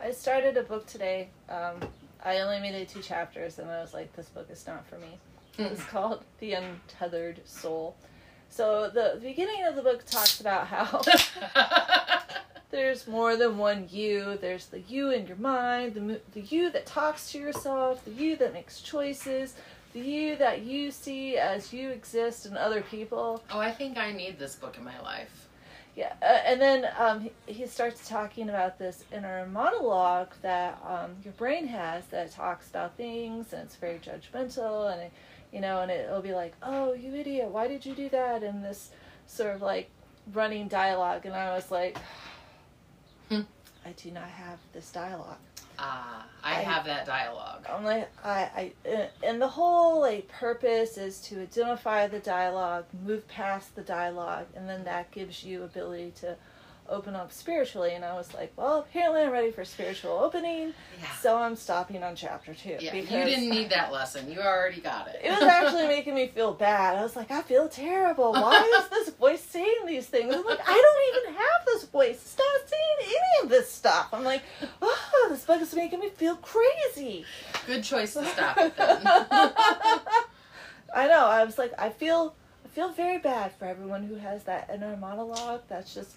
[0.00, 1.28] I started a book today.
[1.48, 1.80] Um,
[2.24, 4.98] I only made it two chapters, and I was like, this book is not for
[4.98, 5.18] me.
[5.58, 7.96] It's called The Untethered Soul.
[8.48, 11.02] So the beginning of the book talks about how
[12.70, 14.38] there's more than one you.
[14.40, 18.36] There's the you in your mind, the the you that talks to yourself, the you
[18.36, 19.54] that makes choices,
[19.92, 23.42] the you that you see as you exist in other people.
[23.50, 25.47] oh, I think I need this book in my life.
[25.98, 31.16] Yeah, uh, and then um, he, he starts talking about this inner monologue that um,
[31.24, 35.12] your brain has that talks about things and it's very judgmental and it,
[35.52, 37.48] you know, and it'll be like, "Oh, you idiot!
[37.48, 38.92] Why did you do that?" And this
[39.26, 39.90] sort of like
[40.32, 41.98] running dialogue, and I was like,
[43.28, 43.40] Hmm.
[43.84, 45.38] "I do not have this dialogue."
[45.78, 47.64] Ah, I, I- have that dialogue.
[47.68, 52.86] I'm like, I, I, uh, and the whole like purpose is to identify the dialogue,
[53.04, 56.36] move past the dialogue, and then that gives you ability to
[56.88, 57.94] open up spiritually.
[57.94, 61.10] And I was like, well, apparently I'm ready for spiritual opening, Yeah.
[61.20, 62.76] so I'm stopping on chapter two.
[62.80, 64.30] Yeah, you didn't need that lesson.
[64.30, 65.20] You already got it.
[65.22, 66.96] It was actually making me feel bad.
[66.96, 68.32] I was like, I feel terrible.
[68.32, 70.34] Why is this voice saying these things?
[70.34, 70.72] I'm like, I
[71.14, 72.16] don't even have this voice.
[72.16, 74.08] It's not saying any of this stuff.
[74.12, 74.42] I'm like,
[74.82, 77.24] oh, this book is making me feel crazy.
[77.66, 79.00] good choice to stop it then.
[80.94, 81.26] I know.
[81.26, 84.96] I was like, I feel, I feel very bad for everyone who has that inner
[84.96, 85.62] monologue.
[85.68, 86.12] That's just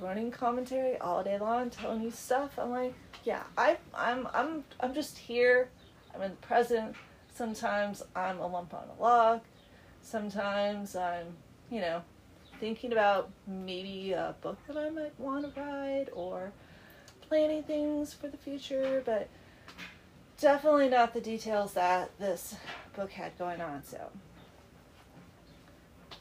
[0.00, 2.58] running commentary all day long, telling you stuff.
[2.58, 2.94] I'm like,
[3.24, 5.68] yeah, I, I'm, I'm, I'm just here.
[6.14, 6.94] I'm in the present.
[7.34, 9.40] Sometimes I'm a lump on a log.
[10.02, 11.26] Sometimes I'm,
[11.70, 12.02] you know,
[12.60, 16.52] thinking about maybe a book that I might want to write or
[17.28, 19.28] planning things for the future, but
[20.38, 22.54] definitely not the details that this
[22.94, 23.82] book had going on.
[23.84, 24.10] So,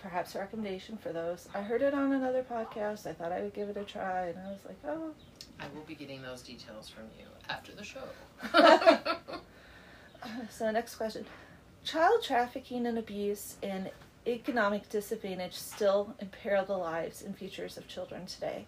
[0.05, 1.49] perhaps a recommendation for those.
[1.55, 3.07] I heard it on another podcast.
[3.07, 5.15] I thought I would give it a try, and I was like, oh.
[5.59, 8.03] I will be getting those details from you after the show.
[10.23, 11.23] Uh, so, next question
[11.83, 13.91] child trafficking and abuse and
[14.25, 18.65] economic disadvantage still imperil the lives and futures of children today.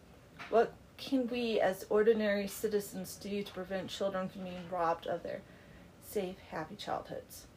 [0.51, 5.41] What can we as ordinary citizens do to prevent children from being robbed of their
[6.07, 7.47] safe, happy childhoods?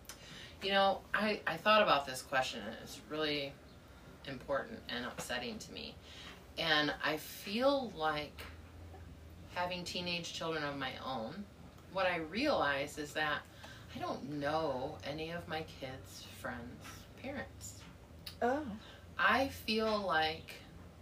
[0.62, 3.52] You know, I, I thought about this question and it's really
[4.28, 5.94] important and upsetting to me.
[6.58, 8.42] And I feel like
[9.54, 11.44] having teenage children of my own,
[11.92, 13.38] what I realize is that
[13.94, 16.86] I don't know any of my kids' friends'
[17.22, 17.80] parents.
[18.42, 18.62] Oh.
[19.18, 20.54] I feel like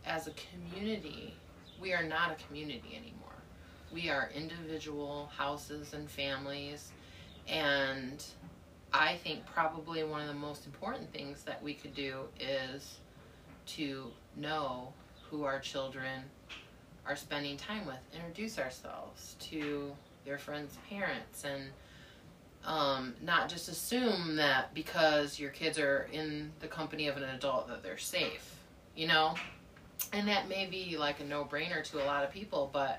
[0.04, 1.35] as a community,
[1.81, 3.28] we are not a community anymore.
[3.92, 6.92] We are individual houses and families.
[7.46, 8.24] And
[8.92, 12.98] I think probably one of the most important things that we could do is
[13.68, 14.92] to know
[15.31, 16.22] who our children
[17.07, 19.92] are spending time with, introduce ourselves to
[20.24, 21.64] their friends' parents, and
[22.64, 27.68] um, not just assume that because your kids are in the company of an adult
[27.68, 28.57] that they're safe,
[28.94, 29.35] you know?
[30.12, 32.98] And that may be like a no brainer to a lot of people, but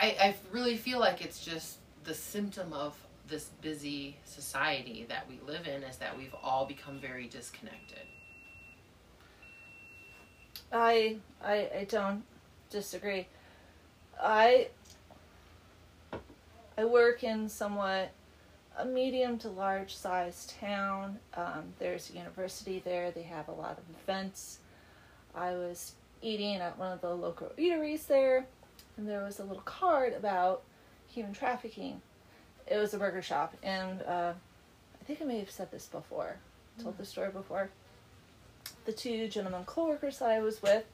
[0.00, 2.96] I, I really feel like it's just the symptom of
[3.28, 8.06] this busy society that we live in is that we've all become very disconnected.
[10.74, 12.24] I I I don't
[12.68, 13.28] disagree.
[14.20, 14.68] I
[16.76, 18.10] I work in somewhat
[18.76, 21.20] a medium to large size town.
[21.34, 23.12] Um, there's a university there.
[23.12, 24.58] They have a lot of events.
[25.34, 28.46] I was eating at one of the local eateries there,
[28.96, 30.62] and there was a little card about
[31.08, 32.00] human trafficking.
[32.66, 34.32] It was a burger shop, and uh,
[35.00, 36.36] I think I may have said this before,
[36.82, 37.70] told the story before.
[38.84, 40.84] The two gentlemen co-workers that I was with,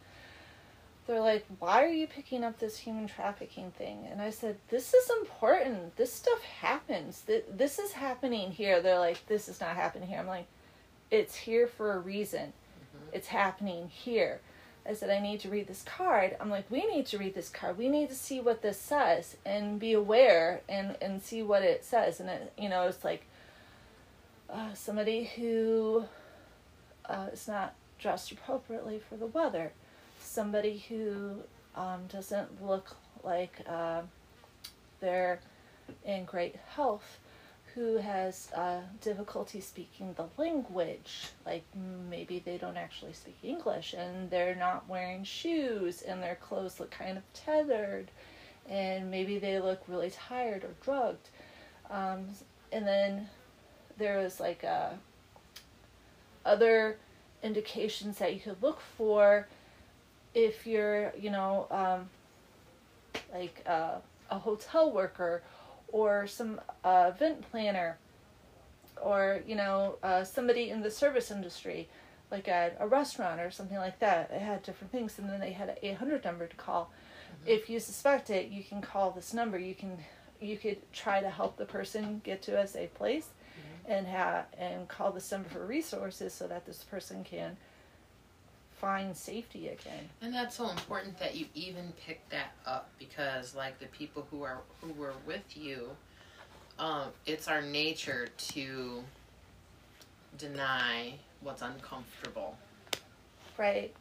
[1.07, 4.95] they're like, "Why are you picking up this human trafficking thing?" And I said, "This
[4.95, 5.97] is important.
[5.97, 7.23] This stuff happens.
[7.23, 10.47] Th- This is happening here." They're like, "This is not happening here." I'm like,
[11.11, 12.53] "It's here for a reason.
[13.13, 14.41] It's happening here."
[14.87, 16.37] I said, I need to read this card.
[16.41, 17.77] I'm like, we need to read this card.
[17.77, 21.85] We need to see what this says and be aware and, and see what it
[21.85, 22.19] says.
[22.19, 23.27] And, it, you know, it's like
[24.49, 26.07] uh, somebody who
[27.33, 29.73] is not dressed appropriately for the weather,
[30.19, 31.37] somebody who
[31.75, 34.03] um, doesn't look like uh,
[35.01, 35.41] they're
[36.05, 37.19] in great health,
[37.75, 41.29] who has uh, difficulty speaking the language.
[41.47, 41.65] Like
[42.09, 46.91] maybe they don't actually speak English and they're not wearing shoes and their clothes look
[46.91, 48.11] kind of tethered
[48.69, 51.29] and maybe they look really tired or drugged.
[51.91, 52.27] Um,
[52.73, 53.29] and then
[53.99, 54.91] there was like uh,
[56.45, 56.97] other
[57.43, 59.49] indications that you could look for
[60.35, 62.09] if you're, you know, um,
[63.33, 63.97] like uh,
[64.31, 65.43] a hotel worker
[65.89, 67.99] or some uh, event planner
[69.03, 71.89] or you know uh, somebody in the service industry
[72.31, 74.31] like at a restaurant or something like that.
[74.31, 76.93] They had different things and then they had an 800 number to call.
[77.45, 79.59] If you suspect it you can call this number.
[79.59, 79.99] You can
[80.41, 83.29] you could try to help the person get to a safe place
[83.87, 87.57] and have and call the center for resources so that this person can
[88.81, 93.79] find safety again And that's so important that you even pick that up because, like
[93.79, 95.91] the people who are who were with you,
[96.79, 99.05] um, it's our nature to
[100.39, 102.57] deny what's uncomfortable.
[103.59, 103.95] Right.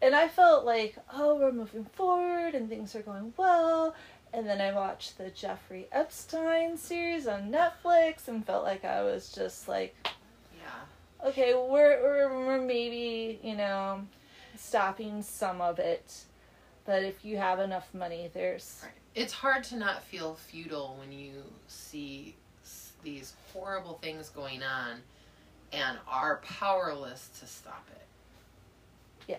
[0.00, 3.94] And I felt like, oh, we're moving forward and things are going well.
[4.32, 9.32] And then I watched the Jeffrey Epstein series on Netflix and felt like I was
[9.32, 11.28] just like, Yeah.
[11.28, 14.02] okay, we're, we're, we're maybe, you know,
[14.56, 16.24] stopping some of it.
[16.84, 18.80] But if you have enough money, there's.
[18.82, 18.92] Right.
[19.14, 21.32] It's hard to not feel futile when you
[21.66, 22.34] see
[23.02, 24.98] these horrible things going on
[25.72, 28.06] and are powerless to stop it.
[29.26, 29.36] Yeah.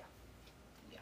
[0.92, 1.00] Yeah.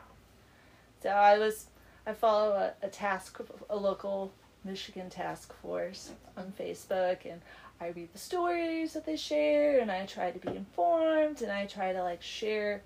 [1.03, 1.67] So I was,
[2.07, 3.37] I follow a, a task,
[3.69, 4.31] a local
[4.63, 7.41] Michigan task force on Facebook, and
[7.81, 11.65] I read the stories that they share, and I try to be informed, and I
[11.65, 12.81] try to like share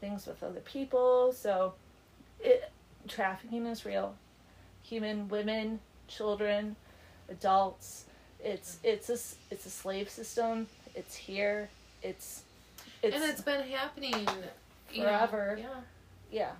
[0.00, 1.32] things with other people.
[1.32, 1.74] So,
[2.40, 2.70] it
[3.08, 4.14] trafficking is real.
[4.82, 6.76] Human women, children,
[7.30, 8.04] adults.
[8.44, 9.18] It's it's a
[9.50, 10.66] it's a slave system.
[10.94, 11.70] It's here.
[12.02, 12.42] It's
[13.02, 14.28] it's, and it's been happening
[14.92, 15.58] you know, Forever.
[15.60, 15.68] yeah.
[16.30, 16.50] yeah.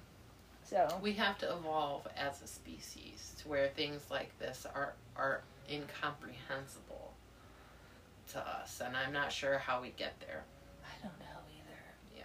[0.68, 5.42] So We have to evolve as a species to where things like this are are
[5.70, 7.14] incomprehensible
[8.32, 10.44] to us, and I'm not sure how we get there.
[10.84, 12.18] I don't know either.
[12.18, 12.24] Yeah.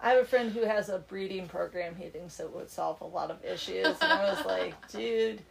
[0.00, 1.96] I have a friend who has a breeding program.
[1.96, 5.42] He thinks it would solve a lot of issues, and I was like, dude,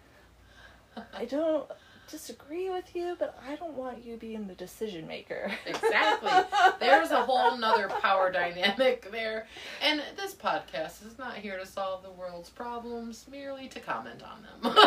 [1.13, 1.69] I don't
[2.11, 5.51] disagree with you, but I don't want you being the decision maker.
[5.65, 6.29] Exactly.
[6.79, 9.47] There's a whole nother power dynamic there.
[9.81, 14.71] And this podcast is not here to solve the world's problems, merely to comment on
[14.73, 14.75] them.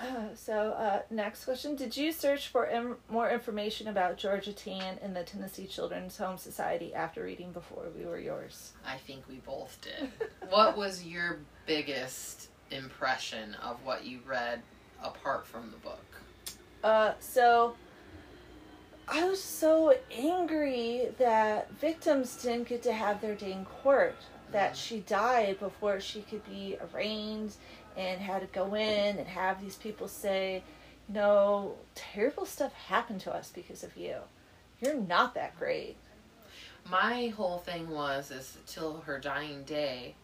[0.00, 1.74] Uh, so, uh, next question.
[1.74, 6.38] Did you search for Im- more information about Georgia Tann and the Tennessee Children's Home
[6.38, 8.74] Society after reading Before We Were Yours?
[8.86, 10.10] I think we both did.
[10.50, 14.62] what was your biggest impression of what you read
[15.02, 16.04] apart from the book?
[16.82, 17.74] Uh, so,
[19.08, 24.16] I was so angry that victims didn't get to have their day in court,
[24.52, 27.54] that she died before she could be arraigned
[27.96, 30.62] and had to go in and have these people say,
[31.08, 34.16] you know, terrible stuff happened to us because of you.
[34.80, 35.96] You're not that great.
[36.88, 40.14] My whole thing was is till her dying day,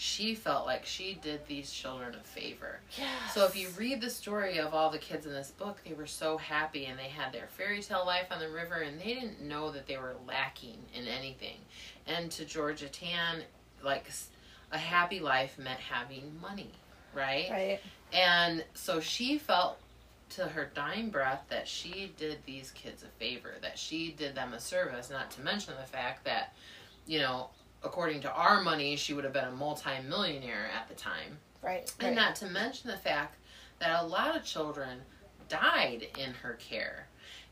[0.00, 2.80] she felt like she did these children a favor.
[2.98, 3.28] Yeah.
[3.34, 6.06] So if you read the story of all the kids in this book, they were
[6.06, 9.42] so happy and they had their fairy tale life on the river and they didn't
[9.42, 11.58] know that they were lacking in anything.
[12.06, 13.42] And to Georgia Tann,
[13.84, 14.10] like
[14.72, 16.72] a happy life meant having money,
[17.12, 17.48] right?
[17.50, 17.80] Right.
[18.14, 19.76] And so she felt
[20.30, 24.54] to her dying breath that she did these kids a favor, that she did them
[24.54, 26.54] a service, not to mention the fact that,
[27.06, 27.50] you know,
[27.82, 31.38] according to our money, she would have been a multimillionaire at the time.
[31.62, 31.92] Right.
[32.00, 33.36] And not to mention the fact
[33.80, 35.00] that a lot of children
[35.48, 37.08] died in her care.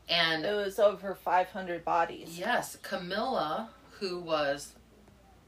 [0.07, 2.37] And it was over 500 bodies.
[2.37, 3.69] yes, Camellia,
[3.99, 4.73] who was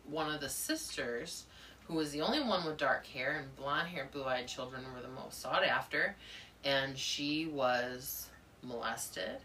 [0.05, 1.45] one of the sisters,
[1.87, 5.01] who was the only one with dark hair and blonde hair, blue eyed children were
[5.01, 6.15] the most sought after.
[6.63, 8.27] And she was
[8.61, 9.39] molested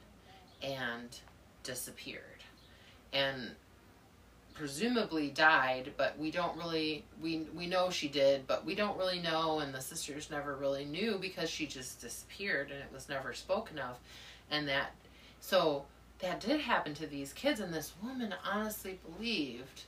[0.62, 1.18] and
[1.62, 2.42] disappeared.
[3.12, 3.52] And
[4.56, 9.20] presumably died, but we don't really we we know she did, but we don't really
[9.20, 13.32] know and the sisters never really knew because she just disappeared and it was never
[13.34, 13.96] spoken of.
[14.50, 14.92] And that
[15.40, 15.84] so
[16.20, 19.82] that did happen to these kids and this woman honestly believed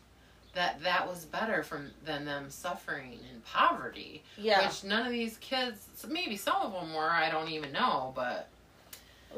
[0.54, 4.66] that that was better from than them suffering in poverty Yeah.
[4.66, 8.48] which none of these kids maybe some of them were i don't even know but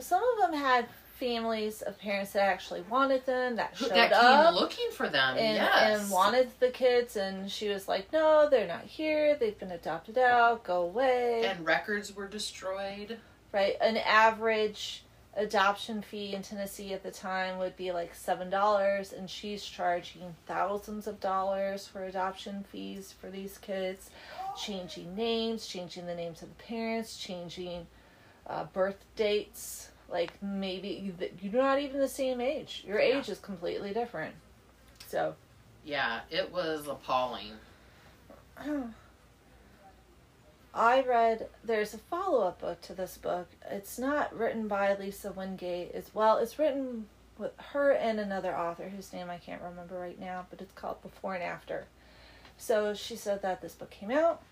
[0.01, 0.87] Some of them had
[1.21, 4.55] families of parents that actually wanted them, that showed that up.
[4.55, 6.01] looking for them and, yes.
[6.01, 10.17] and wanted the kids and she was like no they're not here they've been adopted
[10.17, 11.45] out go away.
[11.45, 13.19] And records were destroyed.
[13.53, 15.05] Right an average
[15.37, 20.35] adoption fee in tennessee at the time would be like seven dollars and she's charging
[20.47, 24.11] thousands of dollars for adoption fees for these kids.
[24.59, 27.87] Changing names changing the names of the parents changing
[28.47, 33.19] uh, birth dates like maybe you- you're not even the same age your Yeah.
[33.19, 34.35] age is completely different
[35.07, 35.35] so
[35.85, 37.53] yeah it was appalling
[40.73, 43.49] I read there's a follow up book to this book.
[43.71, 45.91] It's not written by Lisa Wingate.
[45.95, 47.07] It's well, it's written
[47.39, 51.03] with her and another author whose name I can't remember right now, but it's called
[51.03, 51.87] Before and After.
[52.57, 54.43] So she said that this book came out.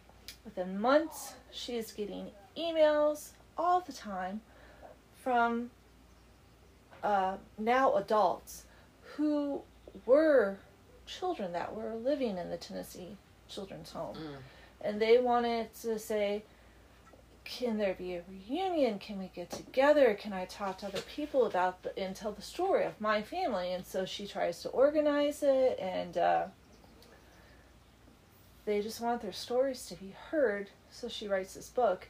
[0.44, 4.40] Within months, she is getting emails all the time
[5.22, 5.70] from
[7.02, 8.64] uh, now adults
[9.16, 9.62] who
[10.06, 10.58] were
[11.06, 13.16] children that were living in the Tennessee
[13.48, 14.16] Children's Home.
[14.16, 14.36] Mm.
[14.82, 16.42] and they wanted to say
[17.48, 18.98] can there be a reunion?
[18.98, 20.12] Can we get together?
[20.12, 23.72] Can i talk to other people about the and tell the story of my family?
[23.72, 26.44] And so she tries to organize it and uh,
[28.66, 30.68] they just want their stories to be heard.
[30.90, 32.08] So she writes this book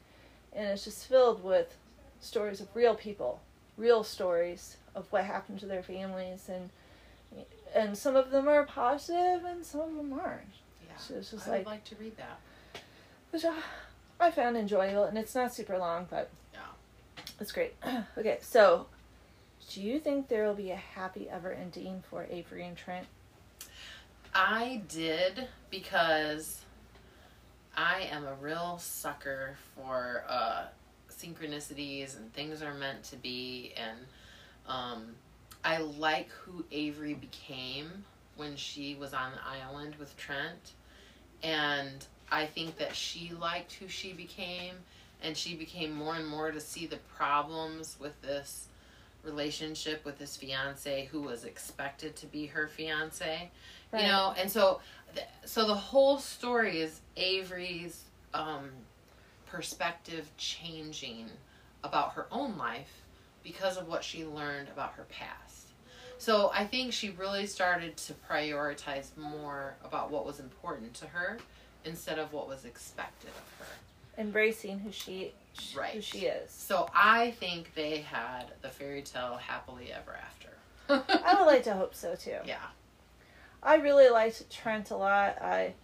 [0.52, 1.76] and it's just filled with
[2.20, 3.40] stories of real people
[3.76, 6.70] real stories of what happened to their families and
[7.74, 10.40] and some of them are positive and some of them aren't
[10.86, 12.40] yeah so it's just i like would like to read that
[13.30, 13.54] which I,
[14.20, 16.60] I found enjoyable, and it's not super long, but Yeah.
[17.40, 17.74] it's great.
[18.18, 18.86] okay, so
[19.70, 23.06] do you think there will be a happy ever ending for Avery and Trent?
[24.34, 26.62] I did because
[27.76, 30.64] I am a real sucker for uh,
[31.18, 33.98] synchronicities and things are meant to be, and
[34.66, 35.14] um,
[35.64, 38.04] I like who Avery became
[38.36, 40.72] when she was on the island with Trent,
[41.42, 44.74] and I think that she liked who she became,
[45.22, 48.68] and she became more and more to see the problems with this
[49.24, 53.50] relationship with this fiance who was expected to be her fiance
[53.92, 54.80] you know and so
[55.14, 58.70] th- so the whole story is avery's um
[59.50, 61.28] perspective changing
[61.84, 63.02] about her own life
[63.42, 65.68] because of what she learned about her past
[66.18, 71.38] so i think she really started to prioritize more about what was important to her
[71.84, 75.32] instead of what was expected of her embracing who she
[75.72, 76.04] who Right.
[76.04, 76.52] she is.
[76.52, 80.50] So I think they had the fairy tale happily ever after.
[81.24, 82.36] I would like to hope so too.
[82.46, 82.58] yeah.
[83.60, 85.42] I really liked Trent a lot.
[85.42, 85.74] I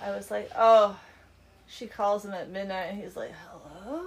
[0.00, 0.96] I was like, oh,
[1.68, 4.06] she calls him at midnight and he's like, hello.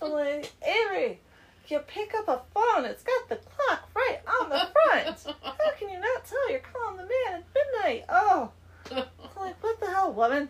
[0.00, 1.20] I'm like, Avery,
[1.68, 2.84] you pick up a phone.
[2.84, 5.36] It's got the clock right on the front.
[5.42, 8.04] How can you not tell you're calling the man at midnight?
[8.08, 8.50] Oh,
[8.90, 9.04] I'm
[9.40, 10.48] like, what the hell, woman?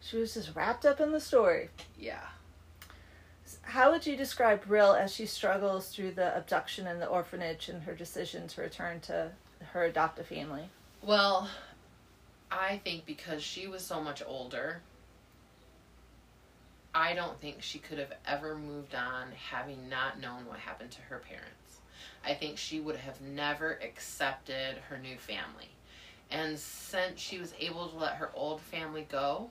[0.00, 1.68] She was just wrapped up in the story.
[1.98, 2.20] yeah.
[3.62, 7.82] How would you describe Rill as she struggles through the abduction and the orphanage and
[7.82, 9.32] her decision to return to
[9.72, 10.68] her adoptive family?
[11.02, 11.48] Well,
[12.50, 14.82] I think because she was so much older,
[16.94, 21.02] I don't think she could have ever moved on having not known what happened to
[21.02, 21.80] her parents.
[22.24, 25.70] I think she would have never accepted her new family.
[26.30, 29.50] And since she was able to let her old family go,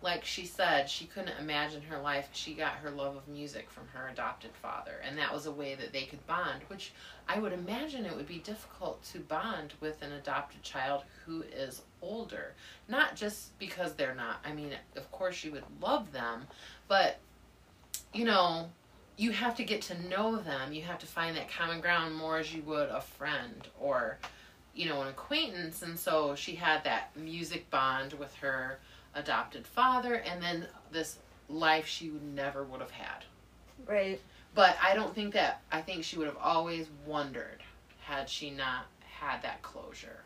[0.00, 2.28] like she said, she couldn't imagine her life.
[2.32, 5.74] She got her love of music from her adopted father, and that was a way
[5.74, 6.92] that they could bond, which
[7.28, 11.82] I would imagine it would be difficult to bond with an adopted child who is
[12.02, 12.54] older.
[12.88, 16.46] Not just because they're not, I mean, of course you would love them,
[16.86, 17.18] but,
[18.12, 18.68] you know,
[19.16, 20.72] you have to get to know them.
[20.72, 24.18] You have to find that common ground more as you would a friend or,
[24.74, 25.82] you know, an acquaintance.
[25.82, 28.78] And so she had that music bond with her
[29.14, 31.18] adopted father, and then this
[31.48, 33.24] life she would never would have had.
[33.86, 34.20] Right.
[34.54, 37.62] But I don't think that I think she would have always wondered
[38.00, 38.86] had she not
[39.20, 40.20] had that closure.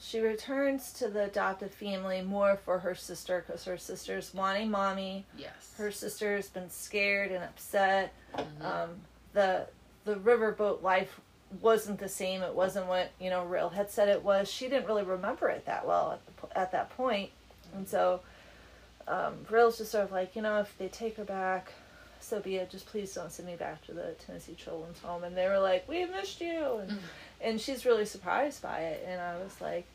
[0.00, 5.26] She returns to the adoptive family more for her sister because her sister's wanting mommy.
[5.36, 5.74] Yes.
[5.76, 8.12] Her sister's been scared and upset.
[8.36, 8.62] Mhm.
[8.64, 8.90] Um,
[9.32, 9.66] the
[10.04, 11.20] the riverboat life
[11.60, 12.42] wasn't the same.
[12.42, 14.48] It wasn't what you know Rill had said it was.
[14.50, 16.20] She didn't really remember it that well at,
[16.50, 17.30] the, at that point.
[17.30, 17.30] point,
[17.74, 18.20] and so
[19.08, 21.72] um, Rill's just sort of like you know if they take her back,
[22.20, 22.70] so be it.
[22.70, 25.24] Just please don't send me back to the Tennessee Children's Home.
[25.24, 26.98] And they were like, we missed you, and Mhm.
[27.40, 29.04] And she's really surprised by it.
[29.06, 29.86] And I was like,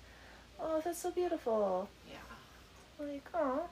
[0.59, 1.89] oh, that's so beautiful.
[2.09, 3.05] yeah.
[3.05, 3.63] Like, oh.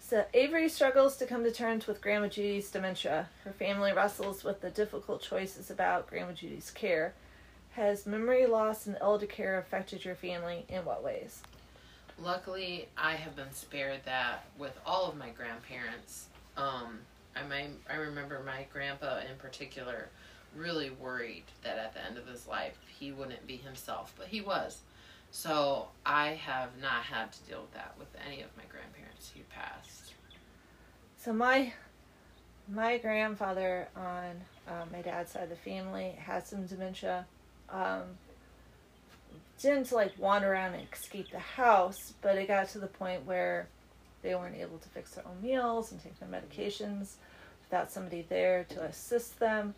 [0.00, 3.28] So Avery struggles to come to terms with Grandma Judy's dementia.
[3.44, 7.12] Her family wrestles with the difficult choices about Grandma Judy's care.
[7.72, 10.64] Has memory loss and elder care affected your family?
[10.70, 11.42] In what ways?
[12.18, 16.28] Luckily, I have been spared that with all of my grandparents.
[16.56, 17.00] Um,
[17.36, 20.08] I may, I remember my grandpa in particular
[20.56, 24.40] really worried that at the end of his life he wouldn't be himself, but he
[24.40, 24.78] was.
[25.30, 29.42] So I have not had to deal with that with any of my grandparents who
[29.50, 30.14] passed.
[31.18, 31.72] So my
[32.70, 37.26] my grandfather on um, my dad's side of the family had some dementia.
[37.70, 38.02] Um,
[39.60, 43.68] didn't like wander around and escape the house, but it got to the point where
[44.22, 47.14] they weren't able to fix their own meals and take their medications
[47.64, 49.74] without somebody there to assist them.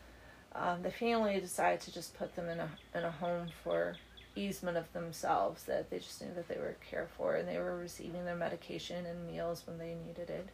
[0.54, 3.96] Um, the family decided to just put them in a in a home for
[4.34, 5.64] easement of themselves.
[5.64, 9.06] That they just knew that they were cared for and they were receiving their medication
[9.06, 10.48] and meals when they needed it.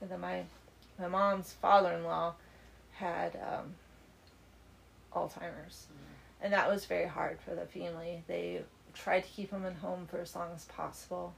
[0.00, 0.42] And then my
[0.98, 2.34] my mom's father in law
[2.92, 3.74] had um,
[5.14, 5.86] Alzheimer's,
[6.42, 8.22] and that was very hard for the family.
[8.26, 8.62] They
[8.94, 11.34] tried to keep him in home for as long as possible.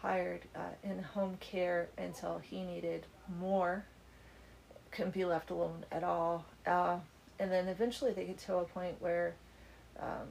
[0.00, 3.04] Hired uh, in home care until he needed
[3.38, 3.84] more.
[4.92, 6.44] Couldn't be left alone at all.
[6.66, 6.96] Uh,
[7.38, 9.34] and then eventually they get to a point where
[9.98, 10.26] um,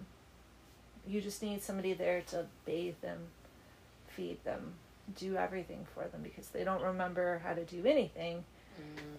[1.07, 3.19] you just need somebody there to bathe them,
[4.07, 4.73] feed them,
[5.17, 8.43] do everything for them because they don't remember how to do anything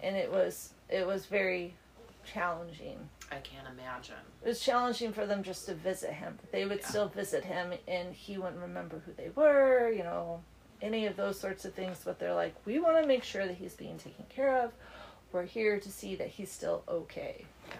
[0.01, 1.73] and it was it was very
[2.25, 2.97] challenging
[3.31, 4.15] I can't imagine.
[4.43, 6.87] it was challenging for them just to visit him they would Yeah.
[6.87, 10.41] still visit him and he wouldn't remember who they were you know
[10.81, 13.57] any of those sorts of things but they're like we want to make sure that
[13.57, 14.71] he's being taken care of
[15.33, 17.75] we're here to see that he's still okay Yeah.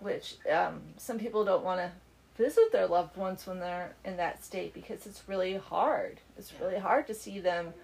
[0.00, 1.90] which um, some people don't want to
[2.36, 6.20] visit their loved ones when they're in that state because it's really hard.
[6.36, 6.66] It's Yeah.
[6.66, 7.74] really hard to see them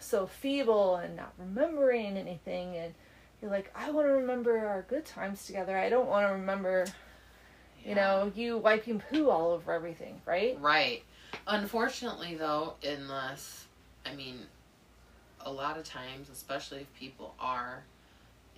[0.00, 2.76] so feeble and not remembering anything.
[2.76, 2.92] And
[3.40, 5.78] you're like, I want to remember our good times together.
[5.78, 6.86] I don't want to remember,
[7.84, 10.58] you know, you wiping poo all over everything, right?
[10.60, 11.04] Right.
[11.46, 13.66] Unfortunately, though, unless,
[14.04, 14.40] I mean,
[15.40, 17.84] a lot of times, especially if people are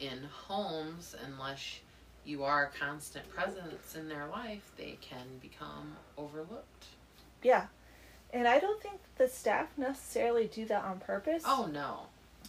[0.00, 1.80] in homes, unless
[2.24, 6.86] you are a constant presence in their life, they can become overlooked.
[7.42, 7.66] Yeah.
[8.32, 11.44] And I don't think the staff necessarily do that on purpose.
[11.46, 12.00] Oh, no.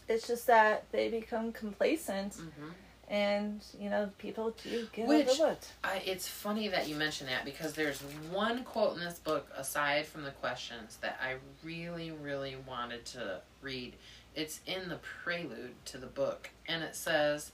[0.10, 2.70] It's just that they become complacent hmm
[3.10, 5.72] and you know people do get Which- overlooked.
[5.84, 10.06] I, it's funny that you mention that because there's one quote in this book, aside
[10.06, 13.94] from the questions, that I really, really wanted to read.
[14.38, 17.52] It's in the prelude to the book, and it says,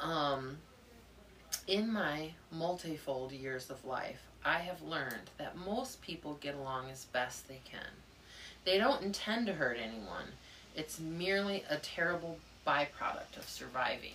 [0.00, 0.58] um,
[1.66, 7.06] In my multifold years of life, I have learned that most people get along as
[7.06, 7.90] best they can.
[8.64, 10.26] They don't intend to hurt anyone,
[10.76, 14.14] it's merely a terrible byproduct of surviving.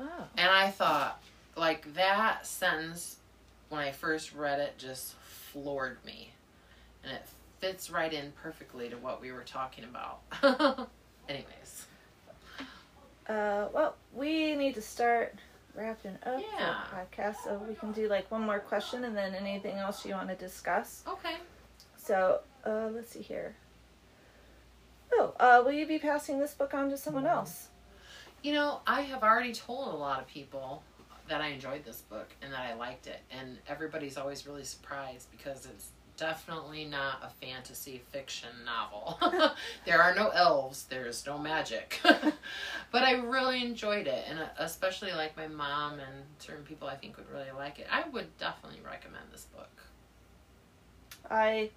[0.00, 1.22] Oh, And I thought,
[1.54, 3.18] like, that sentence,
[3.68, 6.32] when I first read it, just floored me.
[7.04, 7.22] And it
[7.58, 10.20] fits right in perfectly to what we were talking about.
[11.28, 11.86] Anyways.
[13.28, 15.34] uh, well, we need to start
[15.74, 16.74] wrapping up Yeah.
[16.90, 20.14] the podcast, so we can do like one more question and then anything else you
[20.14, 21.02] want to discuss.
[21.06, 21.36] Okay.
[21.96, 23.56] So, uh, let's see here.
[25.12, 27.68] Oh, uh, will you be passing this book on to someone else?
[28.42, 30.82] You know, I have already told a lot of people
[31.28, 33.20] that I enjoyed this book and that I liked it.
[33.30, 39.18] And everybody's always really surprised because it's definitely not a fantasy fiction novel.
[39.84, 42.00] there are no elves, there's no magic.
[42.90, 44.24] but I really enjoyed it.
[44.28, 47.86] And especially like my mom and certain people I think would really like it.
[47.90, 49.68] I would definitely recommend this book.
[51.30, 51.70] I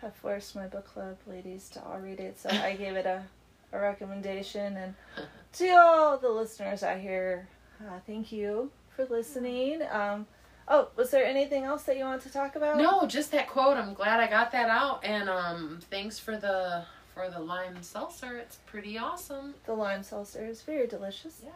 [0.00, 3.22] have forced my book club ladies to all read it, so I gave it a,
[3.72, 4.76] a recommendation.
[4.76, 4.94] And
[5.54, 7.48] to all the listeners out here,
[7.80, 9.82] uh, thank you for listening.
[9.90, 10.26] Um,
[10.72, 12.78] oh, was there anything else that you want to talk about?
[12.78, 13.76] No, just that quote.
[13.76, 15.04] I'm glad I got that out.
[15.04, 18.38] And um, thanks for the for the lime seltzer.
[18.38, 19.54] It's pretty awesome.
[19.66, 21.42] The lime seltzer is very delicious.
[21.44, 21.50] Yeah.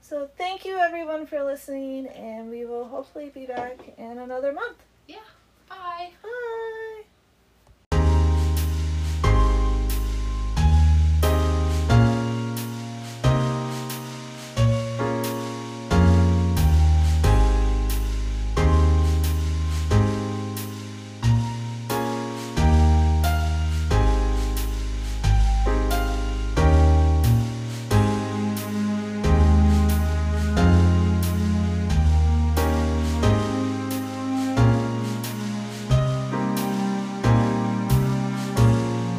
[0.00, 4.78] So thank you everyone for listening, and we will hopefully be back in another month.
[5.06, 5.18] Yeah.
[5.68, 6.10] Bye.
[6.22, 6.83] Bye.